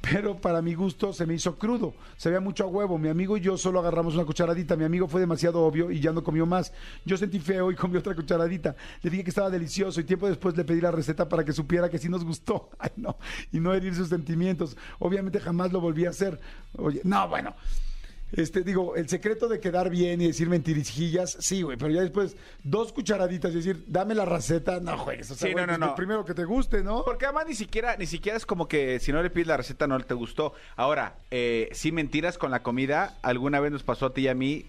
pero 0.01 0.41
para 0.41 0.63
mi 0.63 0.75
gusto 0.75 1.13
se 1.13 1.27
me 1.27 1.35
hizo 1.35 1.59
crudo. 1.59 1.95
Se 2.17 2.31
veía 2.31 2.41
mucho 2.41 2.65
a 2.65 2.67
huevo. 2.67 2.99
Mi 2.99 3.09
amigo 3.09 3.37
y 3.37 3.41
yo 3.41 3.59
solo 3.59 3.81
agarramos 3.81 4.15
una 4.15 4.25
cucharadita. 4.25 4.77
Mi 4.77 4.85
amigo 4.85 5.07
fue 5.07 5.21
demasiado 5.21 5.63
obvio 5.63 5.91
y 5.91 6.01
ya 6.01 6.13
no 6.13 6.25
comió 6.25 6.47
más. 6.47 6.73
Yo 7.05 7.17
sentí 7.17 7.39
feo 7.39 7.71
y 7.71 7.77
comí 7.77 7.97
otra 7.97 8.15
cucharadita. 8.15 8.75
Le 9.03 9.11
dije 9.11 9.25
que 9.25 9.31
estaba 9.31 9.51
delicioso 9.51 10.01
y 10.01 10.05
tiempo 10.05 10.27
después 10.29 10.57
le 10.57 10.65
pedí 10.65 10.81
la 10.81 10.91
receta 10.91 11.29
para 11.29 11.45
que 11.45 11.53
supiera 11.53 11.91
que 11.91 11.99
sí 11.99 12.09
nos 12.09 12.25
gustó. 12.25 12.71
Ay, 12.79 12.91
no. 12.97 13.17
Y 13.53 13.61
no 13.61 13.75
herir 13.75 13.95
sus 13.95 14.09
sentimientos. 14.09 14.77
Obviamente 14.99 15.39
jamás 15.39 15.73
lo 15.73 15.81
volví 15.81 16.07
a 16.07 16.11
hacer. 16.11 16.41
Oye, 16.77 17.01
no, 17.05 17.29
bueno. 17.29 17.55
Este, 18.33 18.63
digo, 18.63 18.95
el 18.97 19.09
secreto 19.09 19.49
de 19.49 19.59
quedar 19.61 19.91
bien 19.91 20.21
y 20.21 20.29
decir 20.29 20.49
mentirijillas, 20.49 21.37
sí, 21.41 21.63
güey, 21.63 21.77
pero 21.77 21.91
ya 21.93 22.01
después 22.01 22.37
dos 22.63 22.93
cucharaditas 22.93 23.53
y 23.53 23.57
decir, 23.57 23.85
dame 23.87 24.15
la 24.15 24.25
receta, 24.25 24.79
no 24.81 24.97
juegues. 24.99 25.31
O 25.31 25.35
sea, 25.35 25.49
Sí, 25.49 25.53
güey, 25.53 25.67
no, 25.67 25.77
no, 25.77 25.87
no. 25.89 25.95
primero 25.95 26.25
que 26.25 26.35
te 26.35 26.45
guste, 26.45 26.83
¿no? 26.85 27.05
Porque 27.05 27.25
además 27.27 27.47
ni 27.49 27.55
siquiera, 27.55 27.97
ni 27.97 28.07
siquiera 28.07 28.37
es 28.37 28.47
como 28.47 28.69
que 28.69 29.01
si 29.01 29.13
no 29.13 29.23
le 29.23 29.31
pides 29.31 29.49
la 29.49 29.57
receta 29.57 29.87
no 29.87 29.99
te 30.01 30.15
gustó. 30.15 30.53
Ahora, 30.77 31.17
eh, 31.31 31.69
sí 31.73 31.93
mentiras 31.93 32.39
con 32.39 32.51
la 32.51 32.63
comida, 32.63 33.19
alguna 33.23 33.61
vez 33.61 33.73
nos 33.73 33.83
pasó 33.83 34.07
a 34.07 34.15
ti 34.15 34.23
y 34.23 34.29
a 34.29 34.35
mí, 34.35 34.67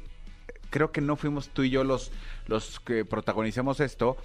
creo 0.70 0.92
que 0.92 1.02
no 1.02 1.16
fuimos 1.16 1.50
tú 1.50 1.64
y 1.64 1.70
yo 1.70 1.84
los, 1.84 2.12
los 2.48 2.80
que 2.80 3.06
protagonizamos 3.06 3.80
esto, 3.80 4.18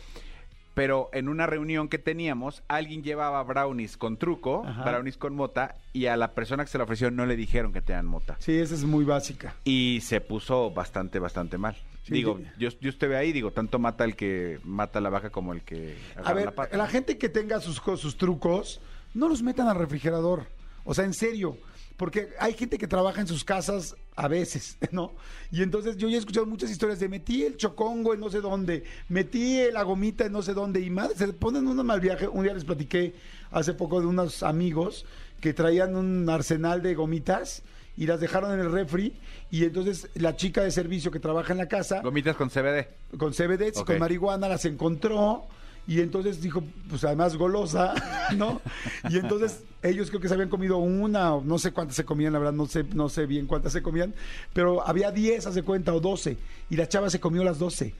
pero 0.76 1.08
en 1.14 1.30
una 1.30 1.46
reunión 1.46 1.88
que 1.88 1.96
teníamos, 1.98 2.62
alguien 2.68 3.02
llevaba 3.02 3.42
brownies 3.42 3.96
con 3.96 4.18
truco, 4.18 4.62
Ajá. 4.66 4.84
brownies 4.84 5.16
con 5.16 5.34
mota, 5.34 5.74
y 5.94 6.04
a 6.04 6.18
la 6.18 6.34
persona 6.34 6.66
que 6.66 6.70
se 6.70 6.76
la 6.76 6.84
ofreció 6.84 7.10
no 7.10 7.24
le 7.24 7.34
dijeron 7.34 7.72
que 7.72 7.80
tenían 7.80 8.04
mota. 8.04 8.36
Sí, 8.40 8.58
esa 8.58 8.74
es 8.74 8.84
muy 8.84 9.06
básica. 9.06 9.54
Y 9.64 10.00
se 10.02 10.20
puso 10.20 10.70
bastante, 10.70 11.18
bastante 11.18 11.56
mal. 11.56 11.78
Sí, 12.02 12.12
digo, 12.12 12.36
sí. 12.36 12.44
yo, 12.58 12.68
yo 12.78 12.90
estuve 12.90 13.16
ahí, 13.16 13.32
digo, 13.32 13.52
tanto 13.52 13.78
mata 13.78 14.04
el 14.04 14.16
que 14.16 14.60
mata 14.64 15.00
la 15.00 15.08
vaca 15.08 15.30
como 15.30 15.54
el 15.54 15.62
que 15.62 15.96
agarra 16.14 16.30
A 16.30 16.34
ver, 16.34 16.44
la 16.44 16.54
pata. 16.54 16.76
la 16.76 16.86
gente 16.88 17.16
que 17.16 17.30
tenga 17.30 17.58
sus, 17.60 17.80
sus 17.98 18.18
trucos, 18.18 18.82
no 19.14 19.30
los 19.30 19.42
metan 19.42 19.68
al 19.68 19.76
refrigerador. 19.76 20.44
O 20.84 20.92
sea, 20.92 21.06
en 21.06 21.14
serio. 21.14 21.56
Porque 21.96 22.28
hay 22.38 22.52
gente 22.52 22.76
que 22.76 22.86
trabaja 22.86 23.20
en 23.20 23.26
sus 23.26 23.42
casas 23.42 23.96
a 24.16 24.28
veces, 24.28 24.76
¿no? 24.92 25.12
Y 25.50 25.62
entonces 25.62 25.96
yo 25.96 26.08
ya 26.08 26.16
he 26.16 26.18
escuchado 26.18 26.46
muchas 26.46 26.70
historias 26.70 27.00
de 27.00 27.08
metí 27.08 27.44
el 27.44 27.56
chocongo 27.56 28.12
en 28.14 28.20
no 28.20 28.30
sé 28.30 28.40
dónde, 28.40 28.84
metí 29.08 29.60
la 29.72 29.82
gomita 29.82 30.26
en 30.26 30.32
no 30.32 30.42
sé 30.42 30.52
dónde, 30.54 30.80
y 30.80 30.90
madre, 30.90 31.16
se 31.16 31.32
ponen 31.32 31.66
un 31.66 31.84
mal 31.86 32.00
viaje. 32.00 32.28
Un 32.28 32.42
día 32.44 32.54
les 32.54 32.64
platiqué 32.64 33.14
hace 33.50 33.72
poco 33.72 34.00
de 34.00 34.06
unos 34.06 34.42
amigos 34.42 35.06
que 35.40 35.54
traían 35.54 35.96
un 35.96 36.28
arsenal 36.28 36.82
de 36.82 36.94
gomitas 36.94 37.62
y 37.96 38.06
las 38.06 38.20
dejaron 38.20 38.52
en 38.52 38.60
el 38.60 38.70
refri, 38.70 39.14
y 39.50 39.64
entonces 39.64 40.08
la 40.14 40.36
chica 40.36 40.62
de 40.62 40.70
servicio 40.70 41.10
que 41.10 41.18
trabaja 41.18 41.52
en 41.52 41.58
la 41.58 41.66
casa 41.68 42.02
Gomitas 42.02 42.36
con 42.36 42.50
CBD. 42.50 42.88
con 43.16 43.32
CBD, 43.32 43.72
Ok. 43.74 43.86
con 43.86 43.98
marihuana, 43.98 44.48
las 44.48 44.66
encontró 44.66 45.46
y 45.86 46.00
entonces 46.00 46.40
dijo, 46.42 46.62
pues 46.88 47.04
además 47.04 47.36
golosa, 47.36 47.94
¿no? 48.36 48.60
Y 49.08 49.18
entonces 49.18 49.62
ellos 49.82 50.08
creo 50.10 50.20
que 50.20 50.28
se 50.28 50.34
habían 50.34 50.48
comido 50.48 50.78
una 50.78 51.34
o 51.34 51.42
no 51.44 51.58
sé 51.58 51.72
cuántas 51.72 51.96
se 51.96 52.04
comían, 52.04 52.32
la 52.32 52.38
verdad 52.40 52.52
no 52.54 52.66
sé, 52.66 52.84
no 52.94 53.08
sé 53.08 53.26
bien 53.26 53.46
cuántas 53.46 53.72
se 53.72 53.82
comían, 53.82 54.14
pero 54.52 54.86
había 54.86 55.10
10, 55.12 55.46
hace 55.46 55.62
cuenta, 55.62 55.92
o 55.94 56.00
12, 56.00 56.36
y 56.70 56.76
la 56.76 56.88
chava 56.88 57.08
se 57.10 57.20
comió 57.20 57.44
las 57.44 57.58
12. 57.58 57.94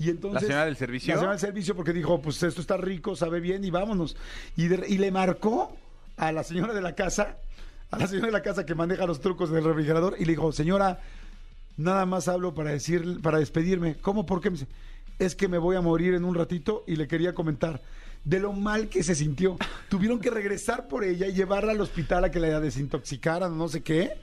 Y 0.00 0.10
entonces, 0.10 0.42
¿La 0.42 0.48
señora 0.48 0.64
del 0.66 0.76
servicio? 0.76 1.12
La 1.14 1.18
señora 1.18 1.32
del 1.32 1.40
servicio 1.40 1.74
porque 1.76 1.92
dijo, 1.92 2.20
pues 2.22 2.42
esto 2.42 2.60
está 2.60 2.76
rico, 2.76 3.16
sabe 3.16 3.40
bien 3.40 3.64
y 3.64 3.70
vámonos. 3.70 4.16
Y, 4.56 4.68
de- 4.68 4.86
y 4.88 4.98
le 4.98 5.10
marcó 5.10 5.76
a 6.16 6.30
la 6.32 6.44
señora 6.44 6.72
de 6.74 6.80
la 6.80 6.94
casa, 6.94 7.36
a 7.90 7.98
la 7.98 8.06
señora 8.06 8.26
de 8.26 8.32
la 8.32 8.42
casa 8.42 8.64
que 8.66 8.74
maneja 8.74 9.06
los 9.06 9.20
trucos 9.20 9.50
del 9.50 9.64
refrigerador 9.64 10.14
y 10.18 10.24
le 10.24 10.32
dijo, 10.32 10.52
señora, 10.52 11.00
Nada 11.76 12.06
más 12.06 12.26
hablo 12.26 12.54
para 12.56 12.70
decir, 12.72 13.20
para 13.22 13.38
despedirme. 13.38 13.94
¿Cómo? 14.00 14.26
¿Por 14.26 14.40
qué? 14.40 14.50
Me 14.50 14.54
dice, 14.56 14.66
Es 15.18 15.34
que 15.34 15.48
me 15.48 15.58
voy 15.58 15.76
a 15.76 15.80
morir 15.80 16.14
en 16.14 16.24
un 16.24 16.34
ratito 16.34 16.84
y 16.86 16.96
le 16.96 17.08
quería 17.08 17.34
comentar 17.34 17.82
de 18.24 18.40
lo 18.40 18.52
mal 18.52 18.88
que 18.88 19.02
se 19.02 19.14
sintió. 19.14 19.56
Tuvieron 19.88 20.20
que 20.20 20.30
regresar 20.30 20.88
por 20.88 21.04
ella 21.04 21.26
y 21.26 21.32
llevarla 21.32 21.72
al 21.72 21.80
hospital 21.80 22.24
a 22.24 22.30
que 22.30 22.40
la 22.40 22.60
desintoxicaran 22.60 23.56
no 23.56 23.68
sé 23.68 23.82
qué. 23.82 24.18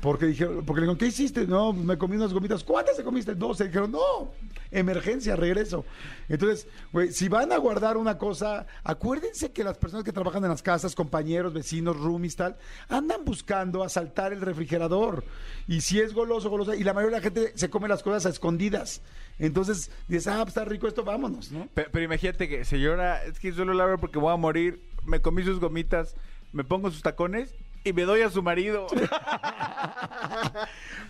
Porque 0.00 0.26
dijeron, 0.26 0.64
porque 0.64 0.80
le 0.80 0.86
dijeron, 0.86 0.98
¿qué 0.98 1.06
hiciste? 1.06 1.46
No, 1.46 1.72
me 1.72 1.96
comí 1.96 2.16
unas 2.16 2.32
gomitas. 2.32 2.62
¿Cuántas 2.62 2.96
te 2.96 3.02
comiste? 3.02 3.34
12. 3.34 3.66
Dijeron, 3.66 3.92
no, 3.92 4.32
emergencia, 4.70 5.36
regreso. 5.36 5.84
Entonces, 6.28 6.68
güey, 6.92 7.12
si 7.12 7.28
van 7.28 7.52
a 7.52 7.56
guardar 7.56 7.96
una 7.96 8.18
cosa, 8.18 8.66
acuérdense 8.84 9.52
que 9.52 9.64
las 9.64 9.78
personas 9.78 10.04
que 10.04 10.12
trabajan 10.12 10.44
en 10.44 10.50
las 10.50 10.62
casas, 10.62 10.94
compañeros, 10.94 11.54
vecinos, 11.54 11.96
roomies, 11.96 12.36
tal, 12.36 12.56
andan 12.88 13.24
buscando 13.24 13.82
asaltar 13.82 14.32
el 14.32 14.40
refrigerador. 14.40 15.24
Y 15.66 15.80
si 15.80 16.00
es 16.00 16.12
goloso, 16.12 16.50
golosa, 16.50 16.76
y 16.76 16.84
la 16.84 16.92
mayoría 16.92 17.18
de 17.18 17.22
la 17.22 17.30
gente 17.30 17.52
se 17.56 17.70
come 17.70 17.88
las 17.88 18.02
cosas 18.02 18.26
a 18.26 18.30
escondidas. 18.30 19.02
Entonces, 19.38 19.90
dices, 20.08 20.28
ah, 20.28 20.38
pues 20.38 20.48
está 20.48 20.64
rico 20.64 20.86
esto, 20.88 21.04
vámonos, 21.04 21.50
¿no? 21.52 21.68
Pero, 21.74 22.02
imagínate 22.02 22.48
que, 22.48 22.64
señora, 22.64 23.24
es 23.24 23.38
que 23.38 23.52
solo 23.52 23.74
la 23.74 23.96
porque 23.96 24.18
voy 24.18 24.32
a 24.32 24.36
morir. 24.36 24.82
Me 25.04 25.20
comí 25.20 25.44
sus 25.44 25.60
gomitas, 25.60 26.16
me 26.52 26.64
pongo 26.64 26.90
sus 26.90 27.02
tacones 27.02 27.54
y 27.86 27.92
me 27.92 28.02
doy 28.02 28.22
a 28.22 28.30
su 28.30 28.42
marido. 28.42 28.88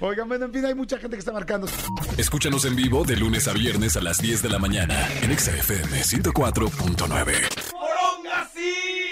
Oigan, 0.00 0.28
bueno, 0.28 0.44
en 0.44 0.52
fin, 0.52 0.64
hay 0.66 0.74
mucha 0.74 0.98
gente 0.98 1.16
que 1.16 1.20
está 1.20 1.32
marcando. 1.32 1.66
Escúchanos 2.18 2.66
en 2.66 2.76
vivo 2.76 3.02
de 3.04 3.16
lunes 3.16 3.48
a 3.48 3.54
viernes 3.54 3.96
a 3.96 4.02
las 4.02 4.18
10 4.18 4.42
de 4.42 4.50
la 4.50 4.58
mañana 4.58 5.08
en 5.22 5.36
XFM 5.36 6.02
104.9. 6.02 7.70
¡Poronga, 7.70 8.50
sí! 8.54 9.05